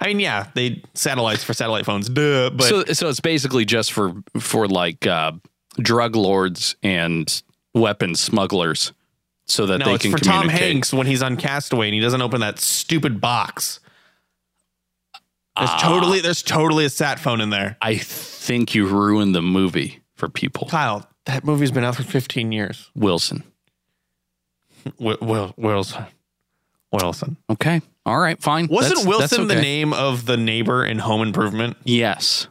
[0.00, 2.84] i mean yeah they satellites for satellite phones duh but so.
[2.92, 5.32] So it's basically just for for like uh,
[5.78, 7.42] drug lords and
[7.74, 8.92] weapons smugglers,
[9.46, 10.48] so that no, they it's can for Tom.
[10.48, 13.80] Hanks when he's on Castaway and he doesn't open that stupid box.
[15.56, 15.78] There's Ah.
[15.82, 17.76] totally there's totally a sat phone in there.
[17.82, 20.68] I think you ruined the movie for people.
[20.68, 22.90] Kyle, that movie's been out for 15 years.
[22.94, 23.44] Wilson.
[24.98, 26.04] Will, Will Wilson.
[26.92, 27.36] Wilson.
[27.50, 27.80] Okay.
[28.06, 28.40] All right.
[28.40, 28.68] Fine.
[28.68, 31.76] Wasn't That's- Wilson that's the name of the neighbor in Home Improvement?
[31.84, 32.48] Yes.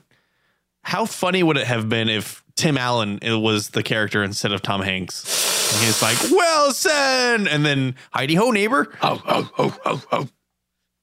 [0.84, 4.82] How funny would it have been if Tim Allen was the character instead of Tom
[4.82, 5.74] Hanks?
[5.74, 7.48] And he's like, Wilson!
[7.48, 8.94] And then Heidi Ho neighbor.
[9.02, 10.28] Oh, oh, oh, oh, oh.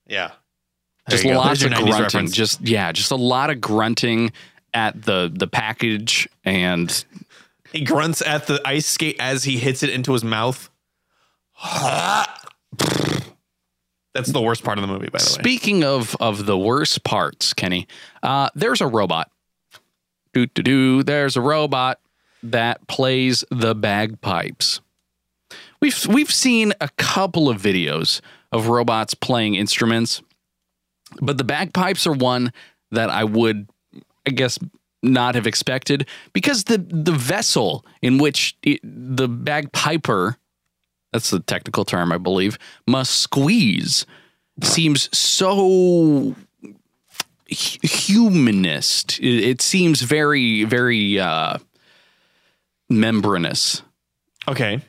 [0.06, 0.33] Yeah.
[1.09, 1.92] There Just lots of grunting.
[2.02, 2.33] reference.
[2.33, 4.33] Just yeah, just a lot of grunting
[4.74, 7.04] at the the package and
[7.72, 10.70] He grunts at the ice skate as he hits it into his mouth.
[14.12, 15.42] That's the worst part of the movie, by the way.
[15.42, 17.87] Speaking of of the worst parts, Kenny,
[18.22, 19.30] uh, there's a robot.
[20.33, 21.02] Do do do.
[21.02, 22.00] There's a robot
[22.42, 24.80] that plays the bagpipes.
[25.80, 28.20] We've we've seen a couple of videos
[28.52, 30.22] of robots playing instruments,
[31.20, 32.52] but the bagpipes are one
[32.90, 33.68] that I would,
[34.26, 34.59] I guess,
[35.03, 40.37] not have expected because the the vessel in which it, the bagpiper
[41.13, 44.07] that's the technical term, I believe, must squeeze
[44.63, 46.37] seems so
[47.49, 49.19] humanist.
[49.19, 51.59] It, it seems very, very uh,
[52.89, 53.83] membranous,
[54.49, 54.81] Okay.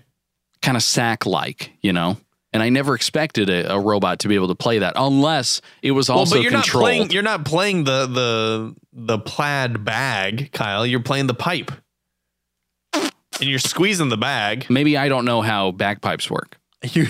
[0.62, 2.17] kind of sack like, you know?
[2.53, 5.91] And I never expected a, a robot to be able to play that unless it
[5.91, 6.83] was Well, also but you're not controlled.
[6.83, 7.11] playing.
[7.11, 10.85] You're not playing the the the plaid bag, Kyle.
[10.85, 11.71] You're playing the pipe,
[12.93, 13.11] and
[13.49, 14.65] you're squeezing the bag.
[14.69, 16.57] maybe I don't know how bagpipes work.
[16.83, 17.07] You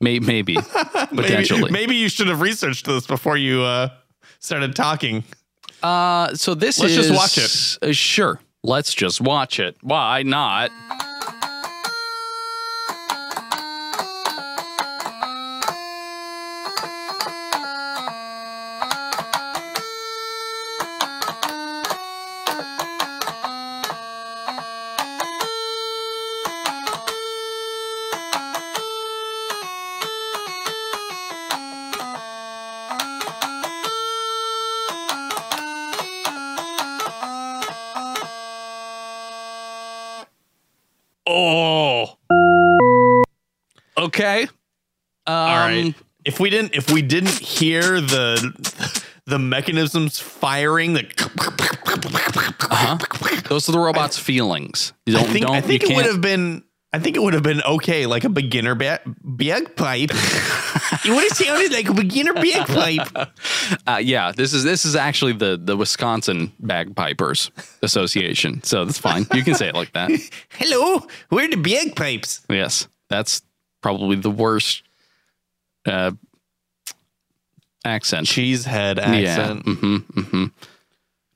[0.00, 0.56] May, maybe,
[1.14, 1.62] potentially.
[1.62, 3.88] Maybe, maybe you should have researched this before you uh,
[4.40, 5.22] started talking.
[5.82, 7.88] Uh, so this Let's is just watch it.
[7.88, 9.76] Uh, sure, let's just watch it.
[9.80, 10.70] Why not?
[45.26, 45.94] Um, All right.
[46.24, 48.52] If we didn't, if we didn't hear the
[49.26, 51.02] the mechanisms firing, the
[53.48, 54.92] Those are the robot's feelings.
[55.06, 55.32] You I don't.
[55.32, 56.64] think don't I think it would have been.
[56.94, 60.10] I think it would have been okay, like a beginner ba- bagpipe.
[61.04, 63.28] you would have sounded like a beginner bagpipe.
[63.86, 67.50] Uh, yeah, this is this is actually the the Wisconsin Bagpipers
[67.82, 69.26] Association, so that's fine.
[69.32, 70.10] You can say it like that.
[70.50, 72.44] Hello, we're the bagpipes?
[72.50, 73.40] Yes, that's
[73.80, 74.82] probably the worst
[75.86, 76.12] uh,
[77.84, 78.26] accent.
[78.26, 79.30] Cheesehead Yeah.
[79.30, 79.62] accent.
[79.64, 80.44] hmm mm-hmm.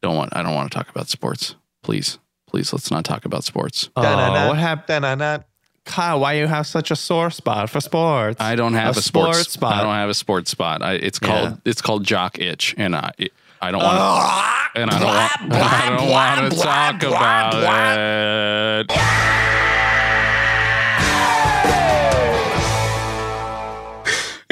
[0.02, 0.36] Don't want.
[0.36, 1.56] I don't want to talk about sports.
[1.82, 3.88] Please, please, let's not talk about sports.
[3.96, 4.48] Oh, Da-na-na.
[4.48, 5.44] what happened?
[5.84, 8.40] Kyle, why you have such a sore spot for sports?
[8.40, 9.74] I don't have a, sports, sports spot.
[9.74, 10.82] I don't have a sports spot.
[10.82, 11.28] I, it's Yeah.
[11.28, 13.12] called it's called jock itch, and I
[13.62, 13.96] I don't want
[14.74, 14.80] to.
[14.80, 15.62] And I don't want.
[15.62, 17.54] I don't want to talk about
[18.90, 19.75] it.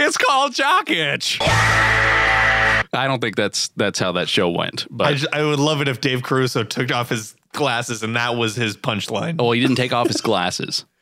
[0.07, 1.38] It's called jock itch.
[1.40, 4.87] I don't think that's that's how that show went.
[4.90, 8.14] But I, just, I would love it if Dave Caruso took off his glasses and
[8.17, 9.37] that was his punchline.
[9.38, 10.85] oh, he didn't take off his glasses.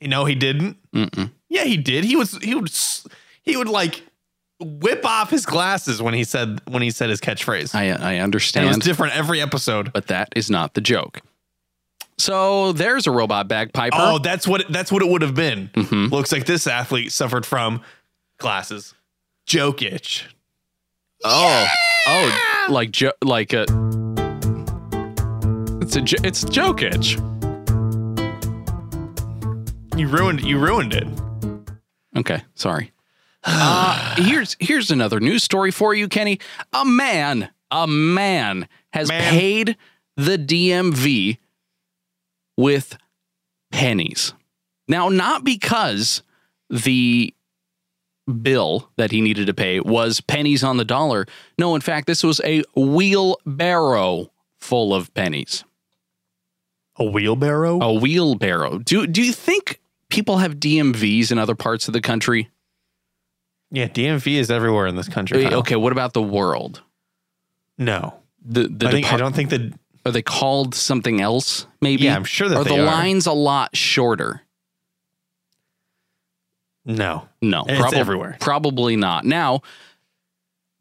[0.00, 0.76] No, he didn't.
[0.92, 1.32] Mm-mm.
[1.48, 2.04] Yeah, he did.
[2.04, 2.70] He was he would
[3.42, 4.00] he would like
[4.60, 7.74] whip off his glasses when he said when he said his catchphrase.
[7.74, 9.92] I I and it was different every episode.
[9.92, 11.20] but that is not the joke.
[12.16, 13.96] So there's a robot bagpiper.
[13.98, 15.68] Oh, that's what that's what it would have been.
[15.74, 16.12] Mhm.
[16.12, 17.82] Looks like this athlete suffered from
[18.38, 18.94] glasses.
[19.46, 20.26] Joke itch.
[21.24, 21.66] Oh,
[22.06, 23.62] oh, like jo- like a.
[25.82, 27.16] It's a jo- it's joke itch.
[29.96, 31.06] You ruined you ruined it.
[32.16, 32.92] Okay, sorry.
[33.44, 36.38] Uh, here's here's another news story for you, Kenny.
[36.72, 39.30] A man, a man has Man.
[39.32, 39.76] paid
[40.16, 41.38] the DMV
[42.56, 42.98] with
[43.70, 44.34] pennies.
[44.88, 46.22] Now, not because
[46.68, 47.32] the
[48.28, 51.26] bill that he needed to pay was pennies on the dollar.
[51.58, 55.64] No, in fact, this was a wheelbarrow full of pennies.
[56.96, 57.80] A wheelbarrow?
[57.80, 58.78] A wheelbarrow.
[58.78, 62.50] Do do you think people have DMVs in other parts of the country?
[63.70, 65.44] Yeah, DMV is everywhere in this country.
[65.44, 65.58] Kyle.
[65.60, 66.82] Okay, what about the world?
[67.76, 68.20] No.
[68.44, 69.72] The the I, think, I don't think that
[70.06, 71.66] are they called something else?
[71.80, 72.04] Maybe.
[72.04, 72.84] Yeah, I'm sure that Are the are.
[72.84, 74.42] lines a lot shorter?
[76.88, 77.28] No.
[77.40, 78.36] No, It's probab- everywhere.
[78.40, 79.24] Probably not.
[79.24, 79.62] Now,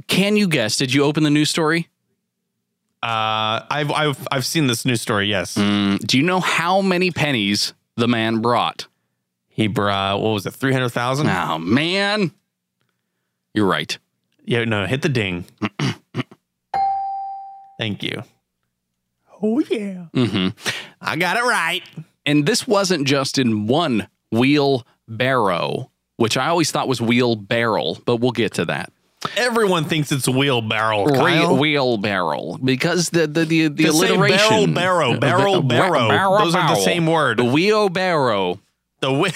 [0.08, 0.76] can you guess?
[0.76, 1.90] Did you open the news story?
[3.04, 5.28] Uh, I've I've I've seen this news story.
[5.28, 8.88] Yes, Mm, do you know how many pennies the man brought?
[9.50, 11.28] he brought what was it, three hundred thousand?
[11.30, 12.32] Oh man,
[13.54, 13.96] you're right.
[14.46, 15.46] Yeah, no, hit the ding.
[17.80, 18.24] Thank you.
[19.42, 20.48] Oh yeah, Mm-hmm.
[21.00, 21.84] I got it right.
[22.26, 28.32] And this wasn't just in one wheelbarrow, which I always thought was wheelbarrow, but we'll
[28.32, 28.92] get to that.
[29.36, 31.06] Everyone thinks it's wheelbarrow.
[31.06, 35.68] Re- wheelbarrow because the the the, the Just alliteration barrel, barrel, barrel, Ba-
[36.10, 36.38] barrow.
[36.40, 37.40] Those are the same word.
[37.40, 38.60] The wheelbarrow.
[39.00, 39.32] The wheel.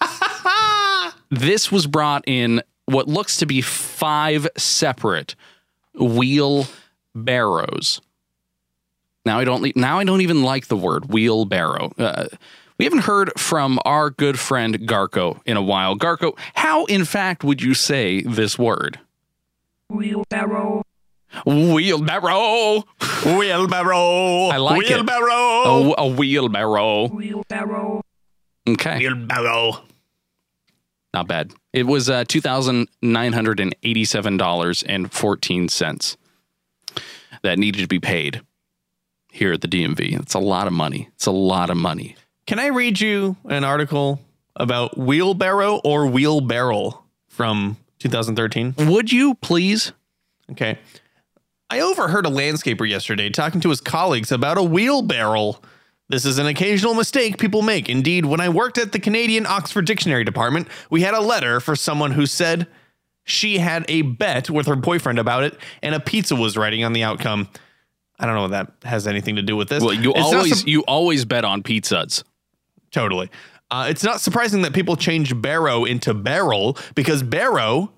[1.30, 5.34] This was brought in what looks to be five separate
[5.94, 8.00] wheelbarrows.
[9.26, 11.92] Now I don't now I don't even like the word wheelbarrow.
[11.98, 12.28] Uh,
[12.78, 15.96] we haven't heard from our good friend Garco in a while.
[15.96, 19.00] Garco, how in fact would you say this word?
[19.90, 20.82] wheelbarrow,
[21.46, 22.84] Wheelbarrow.
[23.24, 24.48] wheelbarrow.
[24.48, 24.94] I like it.
[24.96, 25.92] wheelbarrow.
[25.92, 27.08] A, a wheelbarrow.
[27.08, 28.02] wheelbarrow,
[28.68, 28.98] Okay.
[28.98, 29.82] Wheelbarrow.
[31.14, 31.52] Not bad.
[31.72, 36.16] It was uh, two thousand nine hundred and eighty-seven dollars and fourteen cents
[37.42, 38.42] that needed to be paid
[39.32, 40.20] here at the DMV.
[40.20, 41.08] It's a lot of money.
[41.14, 42.14] It's a lot of money.
[42.48, 44.22] Can I read you an article
[44.56, 48.74] about wheelbarrow or wheelbarrel from 2013?
[48.78, 49.92] Would you please?
[50.52, 50.78] Okay.
[51.68, 55.60] I overheard a landscaper yesterday talking to his colleagues about a wheelbarrow.
[56.08, 57.90] This is an occasional mistake people make.
[57.90, 61.76] Indeed, when I worked at the Canadian Oxford Dictionary Department, we had a letter for
[61.76, 62.66] someone who said
[63.24, 66.94] she had a bet with her boyfriend about it and a pizza was writing on
[66.94, 67.46] the outcome.
[68.18, 69.84] I don't know what that has anything to do with this.
[69.84, 72.24] Well, you It's always you always bet on pizzas.
[72.90, 73.30] Totally.
[73.70, 77.92] Uh, it's not surprising that people change barrow into barrel because barrow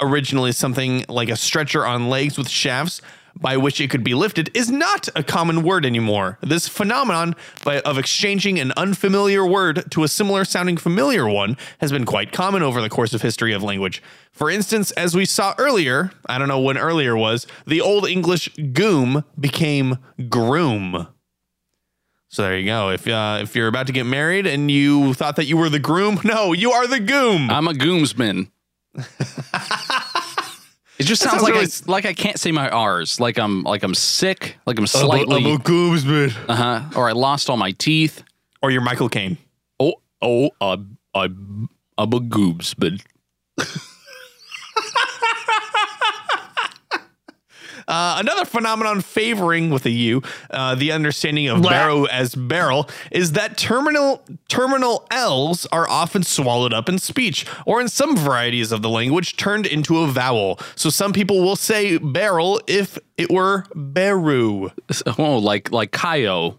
[0.00, 3.00] originally something like a stretcher on legs with shafts
[3.40, 6.38] by which it could be lifted is not a common word anymore.
[6.42, 11.92] This phenomenon by, of exchanging an unfamiliar word to a similar sounding familiar one has
[11.92, 14.02] been quite common over the course of history of language.
[14.32, 18.48] For instance, as we saw earlier, I don't know when earlier was, the Old English
[18.72, 19.98] goom became
[20.28, 21.08] groom.
[22.30, 22.90] So there you go.
[22.90, 25.78] If uh, if you're about to get married and you thought that you were the
[25.78, 27.48] groom, no, you are the goom.
[27.50, 28.50] I'm a goomsman.
[31.00, 33.20] It just sounds, sounds like really I, s- like I can't say my R's.
[33.20, 34.56] Like I'm like I'm sick.
[34.66, 36.34] Like I'm slightly, I'm a goomsman.
[36.48, 38.24] uh huh, or I lost all my teeth.
[38.62, 39.38] Or you're Michael Caine.
[39.78, 40.78] Oh oh, I
[41.14, 43.00] I I'm a goomsman.
[47.88, 53.32] Uh, another phenomenon favoring with a U, uh, the understanding of barrow as barrel, is
[53.32, 58.82] that terminal terminal L's are often swallowed up in speech, or in some varieties of
[58.82, 60.60] the language, turned into a vowel.
[60.76, 64.70] So some people will say barrel if it were barrow.
[65.18, 66.58] Oh, like like Kaio,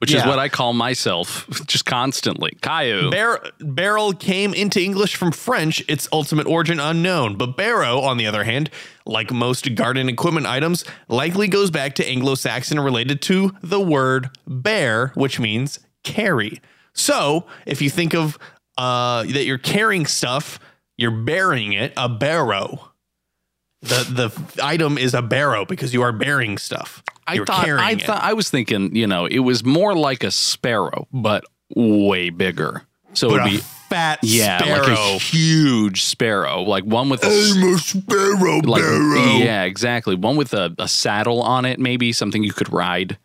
[0.00, 2.56] which is what I call myself just constantly.
[2.62, 3.10] Kaio.
[3.10, 7.36] Bar- barrel came into English from French, its ultimate origin unknown.
[7.36, 8.70] But barrow, on the other hand,
[9.04, 14.30] like most garden equipment items, likely goes back to Anglo Saxon related to the word
[14.46, 16.62] bear, which means carry.
[16.94, 18.38] So if you think of
[18.78, 20.58] uh, that you're carrying stuff,
[20.96, 22.92] you're bearing it, a barrow.
[23.82, 27.02] The the item is a barrow because you are bearing stuff.
[27.30, 28.02] I thought I it.
[28.02, 32.82] thought I was thinking, you know, it was more like a sparrow, but way bigger.
[33.12, 34.86] So But it'd a be fat yeah, sparrow.
[34.88, 39.36] like a huge sparrow, like one with a I'm a sparrow, like barrow.
[39.38, 43.18] yeah, exactly, one with a, a saddle on it, maybe something you could ride.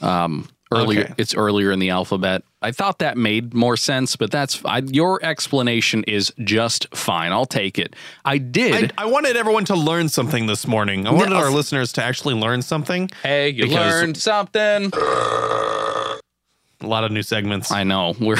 [0.00, 1.14] Um, earlier, Okay.
[1.18, 2.42] it's earlier in the alphabet.
[2.62, 7.32] I thought that made more sense, but that's I, your explanation is just fine.
[7.32, 7.94] I'll take it.
[8.24, 8.92] I I, did.
[8.98, 11.06] I wanted everyone to learn something this morning.
[11.06, 11.36] I wanted No.
[11.36, 13.10] our listeners to actually learn something.
[13.22, 14.90] hey, you learned something.
[14.94, 17.70] A lot of new segments.
[17.70, 18.36] I know we're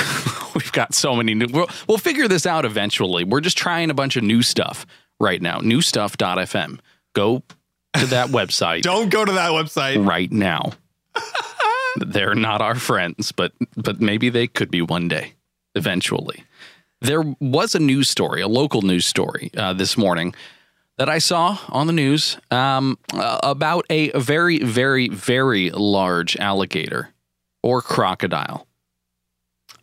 [0.55, 1.47] we've got so many new.
[1.51, 3.25] We'll, we'll figure this out eventually.
[3.25, 4.85] We're just trying a bunch of new stuff
[5.21, 5.61] right now.
[5.61, 6.81] Newstuff.fm.
[7.15, 7.43] Go
[7.95, 10.05] to that website Don't go to that website.
[10.07, 10.73] right now.
[11.97, 15.35] They're not our friends, but but maybe they could be one day,
[15.75, 16.45] eventually.
[17.01, 20.35] There was a news story, a local news story uh, this morning
[20.99, 27.11] that I saw on the news um, about a very, very, very large alligator
[27.63, 28.67] or crocodile.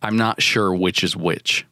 [0.01, 1.65] I'm not sure which is which.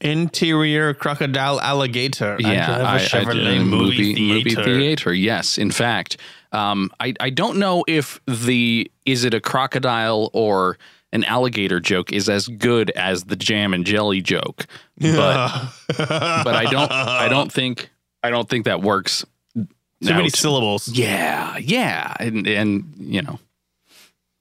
[0.00, 2.36] Interior crocodile alligator.
[2.38, 4.64] Yeah, the I, I did a movie, movie theater.
[4.64, 5.14] theater.
[5.14, 6.16] Yes, in fact,
[6.52, 10.78] um, I I don't know if the is it a crocodile or
[11.12, 14.66] an alligator joke is as good as the jam and jelly joke,
[15.00, 17.90] but but I don't I don't think
[18.22, 19.24] I don't think that works.
[19.54, 20.88] Too many syllables.
[20.88, 23.38] Yeah, yeah, and and you know,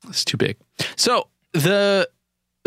[0.10, 0.58] it's too big.
[0.95, 2.10] So the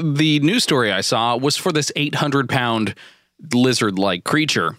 [0.03, 2.94] the news story I saw was for this 800 pound
[3.53, 4.76] lizard like creature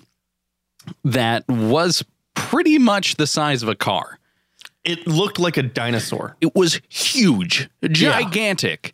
[1.03, 2.03] that was
[2.35, 4.19] pretty much the size of a car.
[4.83, 6.37] It looked like a dinosaur.
[6.39, 8.93] It was huge, gigantic.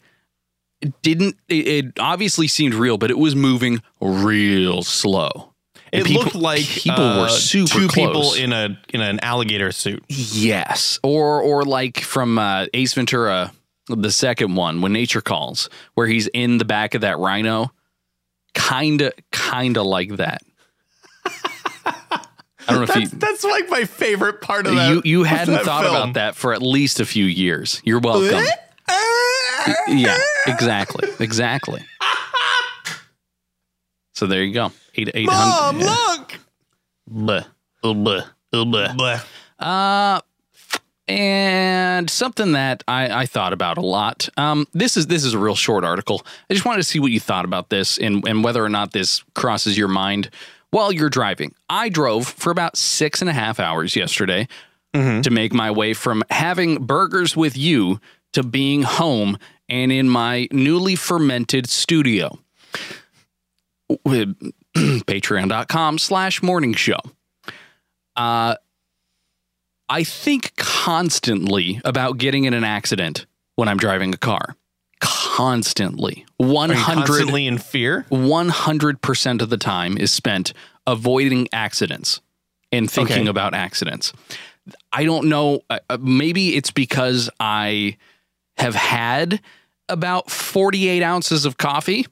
[0.82, 1.36] It didn't.
[1.47, 5.53] It, it obviously seemed real, but it was moving real slow.
[5.93, 9.19] And It people- looked like people uh, were super two people in a in an
[9.19, 10.03] alligator suit.
[10.09, 13.53] Yes, or or like from uh, Ace Ventura,
[13.88, 17.71] the second one, when nature calls, where he's in the back of that rhino,
[18.53, 20.41] kinda kinda like that.
[21.25, 24.89] I don't know if That's, you that's like my favorite part of that.
[24.89, 25.95] you, you hadn't thought film.
[25.95, 27.81] about that for at least a few years.
[27.84, 28.41] You're welcome.
[29.89, 30.17] yeah,
[30.47, 31.81] exactly, exactly.
[34.15, 34.71] So there you go.
[34.95, 35.86] Eight eight Mom, hundred.
[35.86, 36.39] look.
[37.11, 37.45] Bleh,
[37.84, 38.95] bleh, bleh.
[38.95, 39.25] Bleh.
[39.59, 40.21] Uh,
[41.07, 44.29] and something that I, I thought about a lot.
[44.37, 46.25] Um, this is this is a real short article.
[46.49, 48.93] I just wanted to see what you thought about this and and whether or not
[48.93, 50.29] this crosses your mind
[50.71, 51.53] while you're driving.
[51.69, 54.47] I drove for about six and a half hours yesterday
[55.23, 57.99] to make my way from having burgers with you
[58.33, 59.37] to being home
[59.67, 62.37] and in my newly fermented studio.
[64.05, 64.35] With
[64.75, 66.99] patreon.com slash morning show.
[68.15, 68.55] Uh,
[69.93, 73.27] I think constantly about getting in an accident
[73.57, 74.55] when I'm driving a car.
[74.99, 76.25] Constantly.
[76.39, 78.03] Are you 100, constantly in fear?
[78.09, 80.53] 100% of the time is spent
[80.87, 82.21] avoiding accidents
[82.71, 83.29] and thinking Okay.
[83.29, 84.13] about accidents.
[84.91, 85.61] I don't know.
[85.69, 87.97] uh, uh, maybe it's because I
[88.57, 89.41] have had
[89.89, 92.07] about 48 ounces of coffee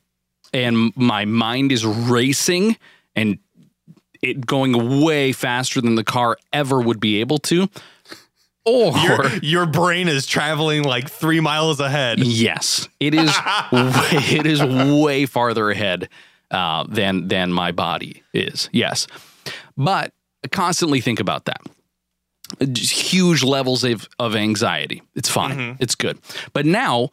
[0.54, 2.78] and my mind is racing
[3.16, 3.40] and
[4.22, 7.68] it going way faster than the car ever would be able to.
[8.64, 12.20] Or Your, your brain is traveling like three miles ahead.
[12.20, 13.30] yes, it is.
[13.72, 13.82] way,
[14.38, 16.10] it is way farther ahead
[16.52, 18.70] uh, than than my body is.
[18.72, 19.08] Yes,
[19.76, 20.14] but
[20.52, 21.62] constantly think about that.
[22.72, 25.02] just huge levels of, of anxiety.
[25.16, 25.78] It's fine.
[25.80, 26.20] It's good.
[26.54, 27.10] But now,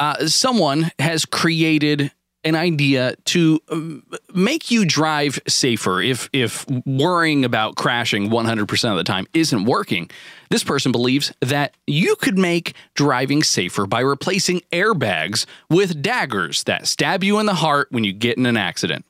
[0.00, 2.10] uh, someone has created
[2.44, 8.96] an idea to um, make you drive safer if if worrying about crashing 100% of
[8.96, 10.10] the time isn't working.
[10.50, 16.86] This person believes that you could make driving safer by replacing airbags with daggers that
[16.86, 19.04] stab you in the heart when you get in an accident.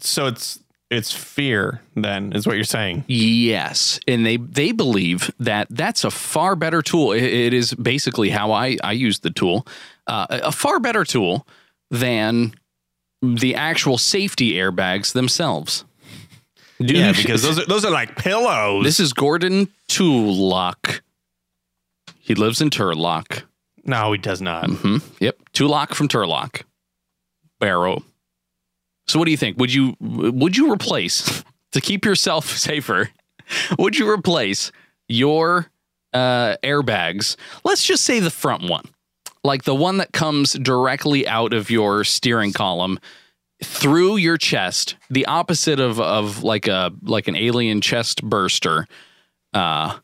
[0.00, 0.61] So it's
[0.92, 1.80] it's fear.
[1.96, 3.04] Then is what you're saying.
[3.08, 7.12] Yes, and they they believe that that's a far better tool.
[7.12, 9.66] It- it is basically how I I use the tool,
[10.06, 11.46] uh, a far better tool
[11.90, 12.54] than
[13.22, 15.84] the actual safety airbags themselves.
[16.80, 18.84] Dude, Yeah, because those are those are like pillows.
[18.84, 21.02] this is Gordon Tullock.
[22.18, 23.42] He lives in Turlock.
[23.84, 24.70] no, he does not.
[24.70, 24.98] Hmm.
[25.20, 26.62] Yep, Tullock from Turlock.
[27.60, 28.02] Barrow.
[29.12, 29.58] So, what do you think?
[29.58, 33.10] Would you would you replace to keep yourself safer?
[33.78, 34.72] Would you replace
[35.06, 35.66] your
[36.14, 37.36] uh, airbags?
[37.62, 38.86] Let's just say the front one,
[39.44, 42.98] like the one that comes directly out of your steering column
[43.62, 48.86] through your chest, the opposite of of like a like an alien chest burster.
[49.52, 49.98] Uh,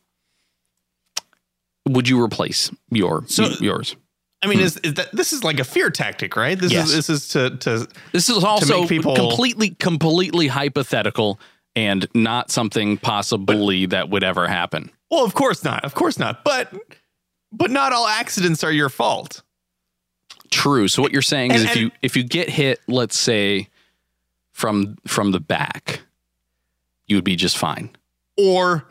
[1.87, 3.95] would you replace your So- yours?
[4.41, 6.57] I mean, is, is that this is like a fear tactic, right?
[6.57, 6.89] This Yes.
[6.89, 11.39] is this is to to This is also people- completely, completely hypothetical
[11.75, 14.91] and not something possibly that would ever happen.
[15.11, 16.73] well, of course not, of course not, but
[17.51, 19.41] but not all accidents are your fault.
[20.51, 20.87] True.
[20.87, 23.67] So what you're saying is And- if you if you get hit, let's say
[24.53, 26.01] from from the back,
[27.07, 27.89] you would be just fine.
[28.37, 28.85] or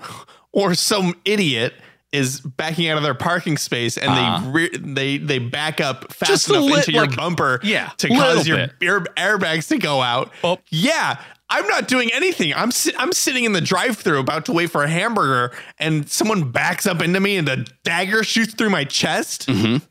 [0.52, 1.72] or some idiot
[2.12, 4.40] is backing out of their parking space and Ah.
[4.44, 7.90] they re- they they back up fast Just enough lit- into your like- bumper yeah,
[7.98, 8.72] to cause your, bit.
[8.80, 10.32] your airbags to go out.
[10.42, 10.58] Oh.
[10.70, 12.54] Yeah, I'm not doing anything.
[12.54, 16.50] I'm si- I'm sitting in the drive-through about to wait for a hamburger and someone
[16.50, 19.46] backs up into me and the dagger shoots through my chest.
[19.46, 19.84] Mm-hmm.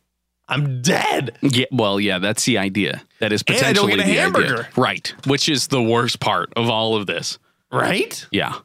[0.49, 1.37] I'm dead.
[1.41, 3.01] Yeah, well, yeah, that's the idea.
[3.19, 4.69] That is And I potentially don't get a the idea.
[4.77, 5.13] right?
[5.25, 7.37] Which is the worst part of all of this.
[7.71, 8.25] Right?
[8.31, 8.55] Yeah,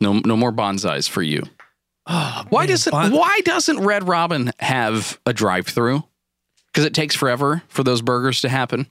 [0.00, 1.42] no, no more bonsais for you.
[2.12, 6.02] Oh, Why doesn't bon- Why doesn't Red Robin have a drive-through?
[6.66, 8.88] Because it takes forever for those burgers to happen.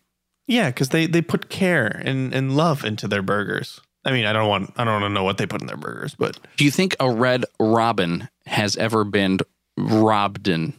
[0.47, 3.82] Yeah, because they they put care and, and love into their burgers.
[4.05, 5.76] I mean, I don't want I don't want to know what they put in their
[5.78, 9.39] burgers, but Do you think a red robin has ever been
[9.78, 10.74] robbed in?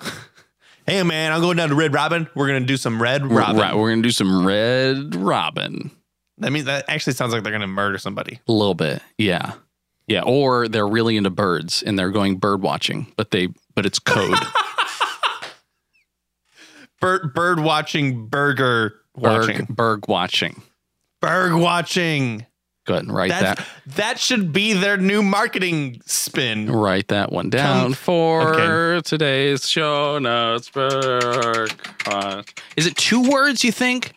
[0.86, 2.28] hey man, I'm going down to Red Robin.
[2.34, 3.56] We're gonna do some Red Robin.
[3.60, 5.90] Right, we're gonna do some red robin.
[6.42, 8.40] I mean, that actually sounds like they're gonna murder somebody.
[8.48, 9.52] A little bit, yeah,
[10.06, 10.22] yeah.
[10.22, 14.38] Or they're really into birds and they're going bird watching, but they but it's code.
[17.00, 19.74] Bird bird watching, burger watching, Berg, watching.
[19.74, 20.62] berg watching.
[21.20, 22.46] berg watching.
[22.86, 23.68] Good, write That's, that.
[23.96, 26.70] that should be their new marketing spin.
[26.70, 29.02] Write that one down Come- for okay.
[29.02, 30.70] today's show notes.
[30.70, 31.70] Berg
[32.06, 32.62] watch.
[32.76, 33.62] Is it two words?
[33.62, 34.14] You think?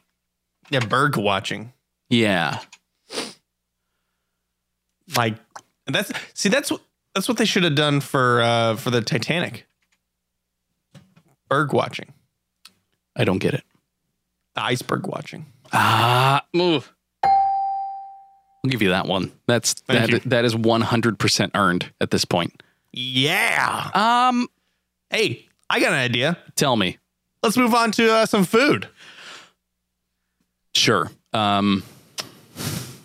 [0.69, 1.73] Yeah, berg watching.
[2.09, 2.59] Yeah.
[5.17, 5.35] Like
[5.89, 6.81] that's see that's what
[7.15, 9.65] that's what they should have done for uh for the Titanic.
[11.49, 12.13] Berg watching,
[13.15, 13.63] I don't get it.
[14.55, 15.47] the iceberg watching.
[15.73, 16.93] Ah, move.
[17.23, 19.31] I'll give you that one.
[19.47, 20.29] That's Thank that, you.
[20.29, 22.61] that is 100% earned at this point.
[22.91, 23.89] Yeah.
[23.93, 24.47] Um,
[25.09, 26.37] Hey, I got an idea.
[26.55, 26.97] tell me.
[27.41, 28.87] Let's move on to uh, some food.
[30.75, 31.09] Sure.
[31.33, 31.83] Um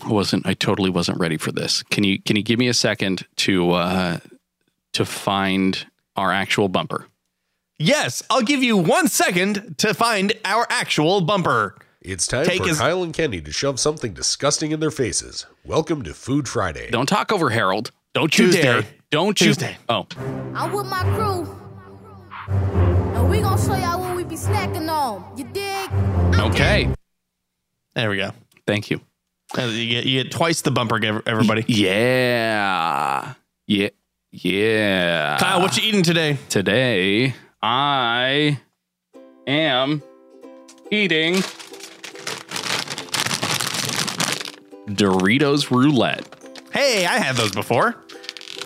[0.09, 1.83] wasn't I totally wasn't ready for this.
[1.85, 4.19] Can you can you give me a second to uh
[4.93, 5.87] to find
[6.17, 7.07] our actual bumper?
[7.79, 11.77] Yes, I'll give you one second to find our actual bumper.
[12.01, 15.47] It's time Take for his- Kyle and Kenny to shove something disgusting in their faces.
[15.65, 16.91] Welcome to Food Friday.
[16.91, 17.91] Don't talk over Harold.
[18.13, 18.63] Don't you Tuesday.
[18.63, 18.85] dare.
[19.11, 19.77] Don't you Tuesday.
[19.89, 20.07] Oh,
[20.55, 21.59] I'm with my crew.
[22.49, 25.37] And we gonna show y'all what we be snacking on.
[25.37, 25.91] You dig?
[26.41, 26.89] okay.
[27.95, 28.31] There we go.
[28.67, 29.01] Thank you.
[29.57, 31.65] Uh, You get, you get twice the bumper, everybody.
[31.69, 33.35] Yeah.
[33.67, 33.89] Yeah.
[34.33, 35.39] Yeah.
[35.39, 36.39] Kyle, what you eating today?
[36.49, 38.59] Today, I
[39.47, 40.03] am
[40.91, 41.35] eating
[44.89, 46.27] Doritos Roulette.
[46.73, 47.95] Hey, I had those before.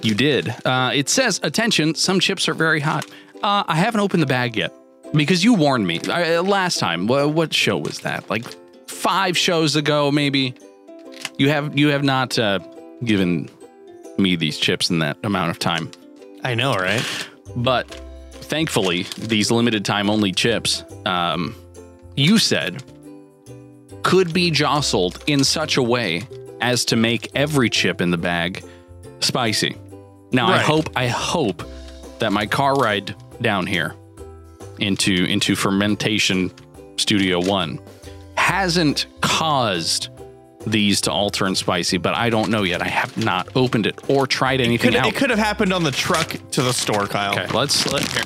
[0.02, 0.54] You did.
[0.64, 3.04] Uh, it says, attention, some chips are very hot.
[3.42, 4.72] Uh, I haven't opened the bag yet
[5.12, 7.06] because you warned me uh, last time.
[7.06, 8.28] What, what show was that?
[8.30, 8.44] Like
[8.88, 10.54] five shows ago, maybe.
[11.38, 12.58] You have you have not uh,
[13.04, 13.48] given
[14.18, 15.90] me these chips in that amount of time.
[16.44, 17.04] I know, right?
[17.56, 17.88] But
[18.32, 21.54] thankfully, these limited time only chips, um,
[22.16, 22.82] you said,
[24.02, 26.26] could be jostled in such a way
[26.60, 28.64] as to make every chip in the bag
[29.20, 29.76] spicy.
[30.32, 30.64] Now I Right.
[30.64, 31.62] hope I hope
[32.18, 33.94] that my car ride down here
[34.80, 36.50] into into fermentation
[36.96, 37.78] studio 1
[38.36, 40.08] hasn't caused
[40.68, 42.82] these to alter and spicy, but I don't know yet.
[42.82, 45.06] I have not opened it or tried anything Could, out.
[45.06, 47.32] it could have happened on the truck to the store, Kyle.
[47.32, 48.22] Okay, let's let here.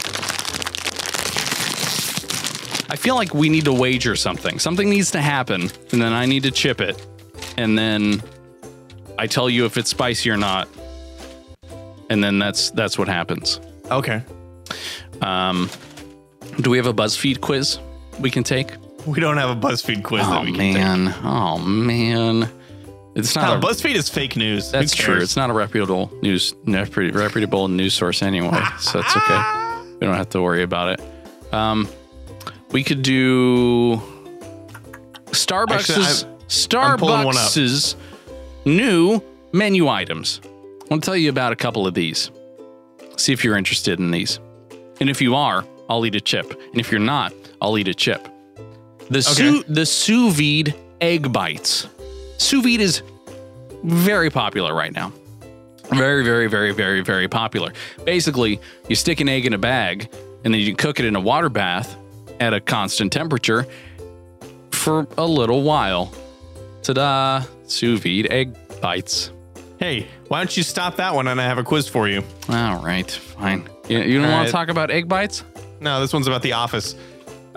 [2.91, 4.59] I feel like we need to wager something.
[4.59, 5.63] Something needs to happen,
[5.93, 7.05] and then I need to chip it,
[7.57, 8.23] and then
[9.19, 10.69] I tell you if it's spicy or not,
[12.11, 13.61] and then that's that's what happens.
[13.91, 14.23] Okay.
[15.23, 15.71] Um,
[16.61, 17.79] do we have a BuzzFeed quiz
[18.21, 18.73] we can take?
[19.07, 22.49] We don't have a BuzzFeed quiz Oh that we can man, oh man,
[23.15, 23.61] it's not.
[23.61, 24.71] No, a, BuzzFeed is fake news.
[24.71, 25.21] That's true.
[25.21, 29.59] It's not a reputable news reputable news source anyway, so it's okay.
[30.03, 31.55] We don't have to worry about it.
[31.55, 31.89] Um,
[32.73, 34.03] we could do
[35.27, 37.43] Starbucks' Actually, I'm pulling one up.
[37.43, 37.95] Starbucks'
[38.65, 39.23] new
[39.53, 40.41] menu items.
[40.45, 40.49] I
[40.91, 42.33] want to tell you about a couple of these.
[43.17, 44.41] See if you're interested in these.
[45.01, 46.51] And if you are, I'll eat a chip.
[46.73, 48.27] And if you're not, I'll eat a chip.
[49.13, 51.87] The sous the sous vide egg bites.
[52.39, 53.03] Sous vide is
[53.85, 55.13] very popular right now.
[55.91, 57.75] Very, very, very, very, very popular.
[58.07, 58.59] Basically,
[58.89, 60.09] you stick an egg in a bag
[60.45, 61.95] and then you cook it in a water bath
[62.41, 63.67] at a constant temperature
[64.71, 66.11] for a little while.
[66.83, 67.45] Ta-da!
[67.67, 69.31] Sous vide egg bites.
[69.79, 72.25] Hey, why don't you stop that one and I have a quiz for you?
[72.49, 73.69] All right, fine.
[73.91, 74.47] You, you don't want right.
[74.47, 75.45] to talk about egg bites?
[75.81, 76.95] No, this one's about The Office.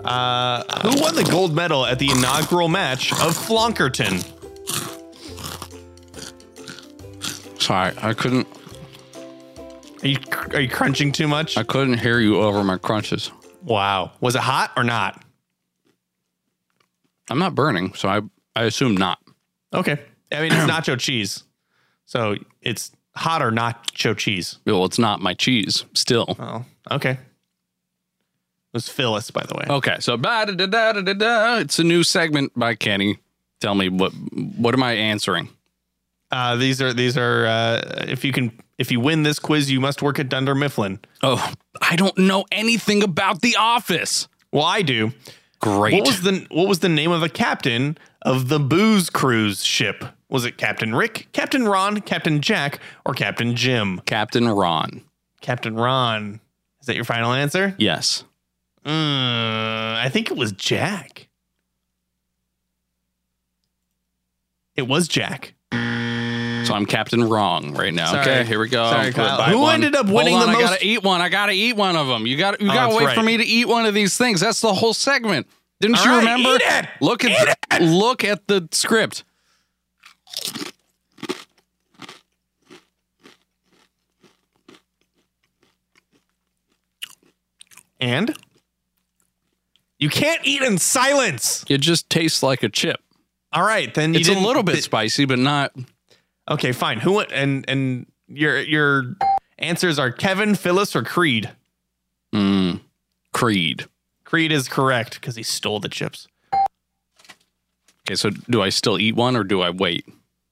[0.04, 4.22] Uh, who won the gold medal at the inaugural match of Flonkerton?
[7.60, 8.46] Sorry, I couldn't.
[10.02, 10.18] Are you
[10.52, 11.56] are you crunching too much?
[11.56, 13.32] I couldn't hear you over my crunches.
[13.62, 14.12] Wow.
[14.20, 15.24] Was it hot or not?
[17.28, 18.20] I'm not burning, so I
[18.54, 19.18] I assume not.
[19.74, 19.98] Okay.
[20.32, 21.42] I mean, it's nacho cheese.
[22.04, 24.58] So it's hot or nacho cheese.
[24.64, 26.36] Well, it's not my cheese still.
[26.38, 27.18] Oh, okay.
[28.76, 29.64] Was Phyllis, by the way.
[29.70, 33.16] Okay, so it's a new segment by Kenny.
[33.62, 35.48] Tell me what what am I answering?
[36.30, 39.80] Uh, these are these are uh, if you can if you win this quiz, you
[39.80, 41.00] must work at Dunder Mifflin.
[41.22, 41.50] Oh,
[41.80, 44.28] I don't know anything about the office.
[44.52, 45.12] Well, I do.
[45.60, 45.94] Great.
[45.94, 50.04] What was the what was the name of the captain of the booze cruise ship?
[50.28, 54.02] Was it Captain Rick, Captain Ron, Captain Jack, or Captain Jim?
[54.04, 55.02] Captain Ron?
[55.40, 56.40] Captain Ron.
[56.82, 57.74] Is that your final answer?
[57.78, 58.24] Yes.
[58.86, 61.28] Uh, I think it was Jack.
[64.76, 65.54] It was Jack.
[65.72, 68.10] So I'm Captain Wrong right now.
[68.12, 68.20] Sorry.
[68.22, 68.88] Okay, here we go.
[68.90, 69.42] Sorry, Kyle.
[69.44, 69.74] Who one.
[69.74, 71.20] ended up Hold winning on, the I most- gotta eat one.
[71.20, 72.26] I gotta eat one of them.
[72.26, 74.40] You got you Oh, gotta that's wait for me to eat one of these things.
[74.40, 75.46] That's the whole segment.
[75.80, 76.50] Didn't All you right, remember?
[76.50, 76.86] eat it.
[77.00, 79.24] Look at the, look at the script.
[88.00, 88.34] And
[89.98, 91.64] you can't eat in silence.
[91.68, 93.00] It just tastes like a chip.
[93.52, 95.74] All right, then you It's a little bit th- spicy, but not.
[96.50, 97.00] Okay, fine.
[97.00, 99.16] Who went and and your your
[99.58, 101.50] answers are Kevin, Phyllis, or Creed.
[102.34, 102.80] Mm,
[103.32, 103.86] Creed.
[104.24, 106.26] Creed is correct because he stole the chips.
[108.06, 110.04] Okay, so do I still eat one or do I wait?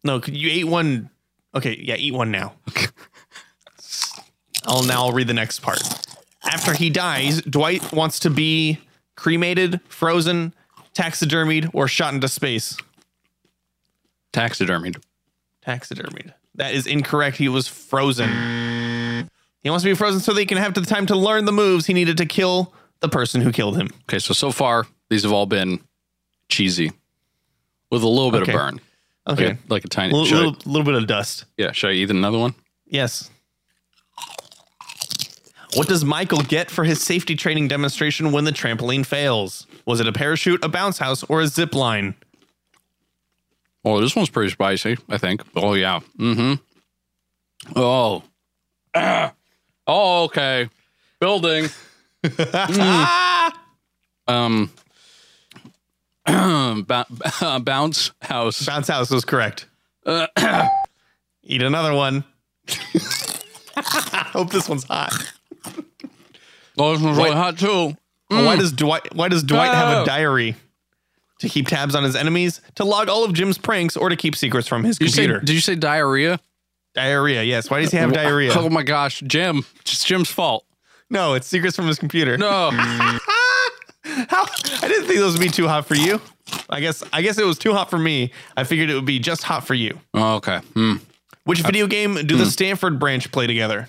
[0.02, 1.10] No, you ate one.
[1.54, 2.54] Okay, yeah, eat one now.
[4.66, 5.82] I'll now I'll read the next part.
[6.44, 8.78] After he dies, Dwight wants to be
[9.24, 10.52] cremated, frozen,
[10.94, 12.76] taxidermied, or shot into space.
[14.34, 15.02] Taxidermied.
[15.66, 16.34] Taxidermied.
[16.56, 17.38] That is incorrect.
[17.38, 18.28] He was frozen.
[19.62, 21.52] He wants to be frozen so that he can have the time to learn the
[21.52, 23.88] moves he needed to kill the person who killed him.
[24.02, 25.80] Okay, so so far these have all been
[26.50, 26.92] cheesy
[27.90, 28.52] with a little bit Okay.
[28.52, 28.80] of burn.
[29.26, 29.46] Okay.
[29.48, 30.12] Like, like a tiny.
[30.12, 31.46] Little, I- little, little bit of dust.
[31.56, 32.54] yeah, should I eat another one?
[32.84, 33.30] Yes.
[35.74, 39.66] What does Michael get for his safety training demonstration when the trampoline fails?
[39.86, 42.14] Was it a parachute, a bounce house, or a zip line?
[43.84, 45.42] Oh, this one's pretty spicy, I think.
[45.56, 46.00] Oh yeah.
[46.18, 46.54] Mm-hmm.
[47.78, 48.22] Oh.
[48.94, 49.32] Ah.
[49.86, 50.70] Oh, okay.
[51.20, 51.68] Building.
[52.24, 53.52] Mm.
[54.26, 54.70] Um
[56.88, 57.04] ba-
[57.42, 58.64] uh, bounce house.
[58.64, 59.68] Bounce house was correct.
[60.06, 62.24] Eat another one.
[63.76, 65.12] Hope this one's hot.
[66.78, 67.96] Oh, this one's really hot too.
[68.28, 68.58] Why mm.
[68.58, 70.02] does Dwight why does Dwight have Oh.
[70.02, 70.56] a diary?
[71.40, 74.36] To keep tabs on his enemies, to log all of Jim's pranks, or to keep
[74.36, 75.44] secrets from his Did you say, computer.
[75.44, 76.40] did you say diarrhea?
[76.94, 77.68] diarrhea, yes.
[77.70, 78.52] Why does he have diarrhea?
[78.54, 79.64] Oh my gosh, Jim.
[79.80, 80.64] It's Jim's fault.
[81.10, 82.38] No, it's secrets from his computer.
[82.38, 82.70] No.
[84.04, 84.44] How?
[84.82, 86.20] I didn't think those would be too hot for you.
[86.70, 88.32] I guess I guess it was too hot for me.
[88.56, 89.98] I figured it would be just hot for you.
[90.14, 90.58] Oh, okay.
[90.74, 90.96] Hmm.
[91.44, 92.50] Which video uh, game do the hmm.
[92.50, 93.88] Stamford branch play together?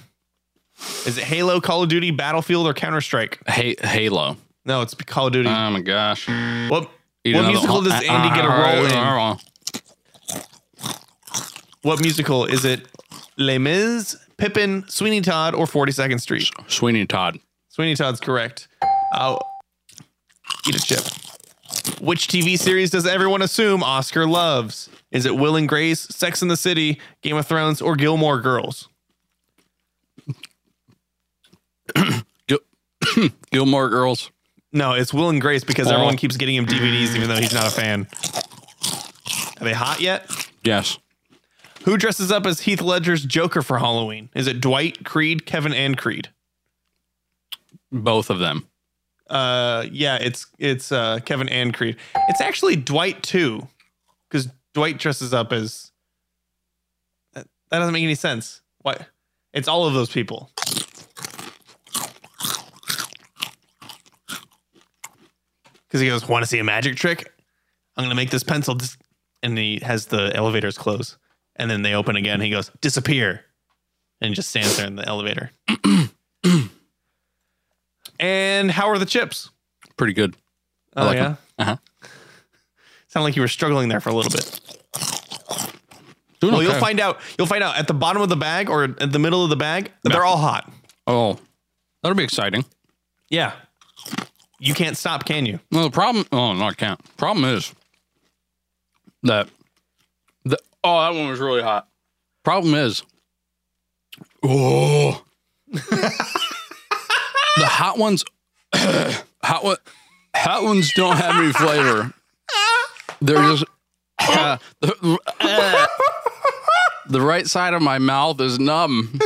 [1.05, 3.39] Is it Halo, Call of Duty, Battlefield, or Counter Strike?
[3.47, 4.38] Hey, Halo.
[4.65, 5.49] No, it's Call of Duty.
[5.49, 6.28] Oh my gosh.
[6.69, 6.89] what
[7.26, 9.39] Eat what musical does uh, Andy get a uh, role uh, in?
[11.82, 12.88] What musical is it?
[13.38, 16.47] Les Mis, Pippin, Sweeney Todd, or Forty Second Street?
[16.67, 17.39] Sweeney Todd.
[17.69, 18.67] Sweeney Todd's correct.
[19.11, 19.41] I'll
[20.67, 21.03] eat a chip.
[21.99, 24.89] Which TV series does everyone assume Oscar loves?
[25.11, 28.89] Is it Will and Grace, Sex in the City, Game of Thrones, or Gilmore Girls?
[32.48, 32.60] Gil-
[33.52, 34.32] Gilmore Girls.
[34.72, 37.68] No, it's Will and Grace because everyone keeps getting him DVDs even though he's not
[37.68, 38.08] a fan.
[39.62, 40.30] Are they hot yet?
[40.64, 40.98] Yes.
[41.84, 44.30] Who dresses up as Heath Ledger's Joker for Halloween?
[44.36, 46.30] Is it Dwight, Creed, Kevin, and Creed?
[47.91, 48.68] Both of them.
[49.30, 51.96] Uh, yeah, it's it's uh, Kevin and Creed.
[52.28, 53.68] It's actually Dwight too,
[54.30, 55.91] because Dwight dresses up as.
[57.34, 58.62] That, that doesn't make any sense.
[58.82, 59.08] What?
[59.54, 60.52] It's all of those people.
[65.96, 67.32] Because he goes, "Want to see a magic trick?
[67.96, 68.98] I'm gonna make this pencil." Dis-,
[69.41, 71.16] and he has the elevators close,
[71.56, 72.41] and then they open again.
[72.41, 73.46] He goes, "Disappear,"
[74.20, 75.52] and just stands there in the elevator.
[78.20, 79.52] and how are the chips?
[79.96, 80.36] Pretty good.
[80.98, 81.26] Oh like yeah.
[81.28, 81.38] 'em.
[81.60, 81.78] Uh-huh.
[83.08, 84.60] Sound like you were struggling there for a little bit.
[86.41, 87.22] Doing Well, you'll find out.
[87.38, 89.56] You'll find out at the bottom of the bag or at the middle of the
[89.56, 89.93] bag.
[90.04, 90.70] They're all hot.
[91.08, 91.39] Oh,
[92.04, 92.66] that'll be exciting.
[93.30, 93.54] Yeah.
[94.66, 95.59] You can't stop, can you?
[95.72, 96.26] Well, the problem.
[96.32, 96.99] Oh no, I can't.
[97.18, 97.72] Problem is
[99.22, 99.47] that
[100.43, 101.88] the oh that one was really hot.
[102.43, 103.03] Problem is,
[104.41, 105.24] oh,
[105.68, 106.11] the
[107.59, 108.26] hot ones,
[108.74, 109.78] hot one,
[110.36, 112.11] hot ones don't have any flavor.
[113.22, 113.66] They're just
[114.18, 115.88] uh, the, uh,
[117.07, 119.20] the right side of my mouth is numb.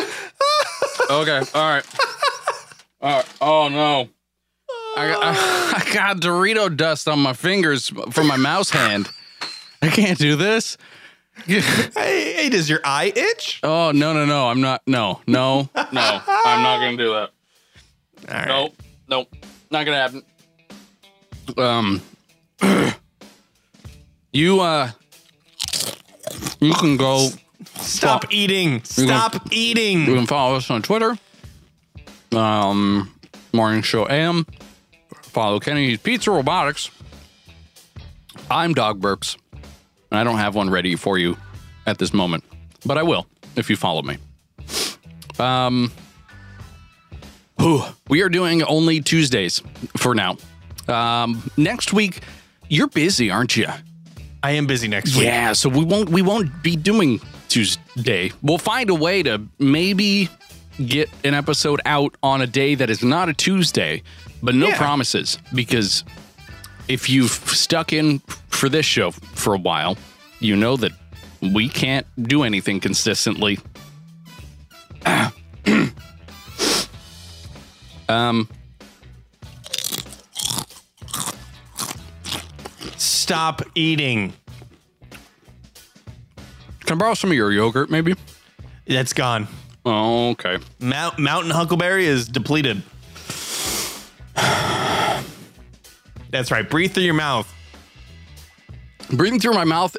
[1.10, 1.86] Okay, all right,
[3.02, 3.26] all right.
[3.40, 4.10] Oh no.
[5.00, 5.20] I got,
[5.88, 9.10] I, got Dorito dust on my fingers from my mouse hand.
[9.82, 10.78] I can't do this.
[11.46, 13.62] Hey, hey, does your eye itch?
[13.64, 14.50] Oh no no no!
[14.50, 14.82] I'm not.
[14.86, 15.86] No no no!
[15.94, 17.30] I'm not gonna do that.
[18.28, 18.48] All right.
[18.50, 18.76] Nope
[19.10, 19.36] nope.
[19.72, 20.24] Not gonna happen.
[21.58, 22.02] Um,
[24.32, 24.92] you uh,
[26.60, 27.30] you can go.
[27.78, 28.84] Stop eating.
[28.84, 30.00] Stop You eating.
[30.06, 31.18] You can follow us on Twitter.
[32.32, 33.14] Um,
[33.54, 34.46] Morning Show AM.
[35.40, 36.92] Follow Kenny's Pizza Robotics.
[38.52, 39.38] I'm Dog Burps.
[40.12, 41.38] And I don't have one ready for you
[41.86, 42.44] at this moment,
[42.86, 43.26] but I will
[43.56, 44.18] if you follow me.
[45.40, 45.94] Um,
[47.58, 49.64] whew, we are doing only Tuesdays
[49.96, 50.36] for now.
[50.90, 52.20] Um, next week,
[52.68, 53.68] you're busy, aren't you?
[54.44, 55.24] I am busy next week.
[55.24, 58.34] Yeah, so we won't we won't be doing Tuesday.
[58.42, 60.28] We'll find a way to maybe
[60.86, 64.04] get an episode out on a day that is not a Tuesday,
[64.42, 64.78] but no Yeah.
[64.78, 66.04] promises because
[66.88, 69.98] if you've stuck in for this show for a while,
[70.40, 70.92] you know that
[71.42, 73.60] we can't do anything consistently.
[78.10, 78.48] um
[82.98, 84.34] Stop eating.
[86.82, 88.16] can I borrow some of your yogurt maybe?
[88.88, 89.48] That's gone.
[89.86, 90.58] Oh, okay.
[90.80, 92.82] Mount, Mountain Huckleberry is depleted.
[96.30, 96.68] That's right.
[96.70, 97.52] Breathe through your mouth.
[99.12, 99.98] Breathing through my mouth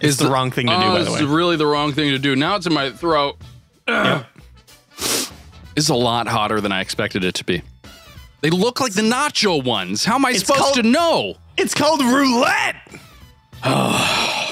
[0.00, 1.32] Is the, wrong thing to do, Oh, by it's the way.
[1.32, 2.36] really the wrong thing to do.
[2.36, 3.36] Now it's in my throat.
[5.74, 7.62] It's a lot hotter than I expected it to be.
[8.40, 10.04] They look like the nacho ones.
[10.04, 11.34] How am I It's supposed called- to know?
[11.56, 12.76] It's called roulette.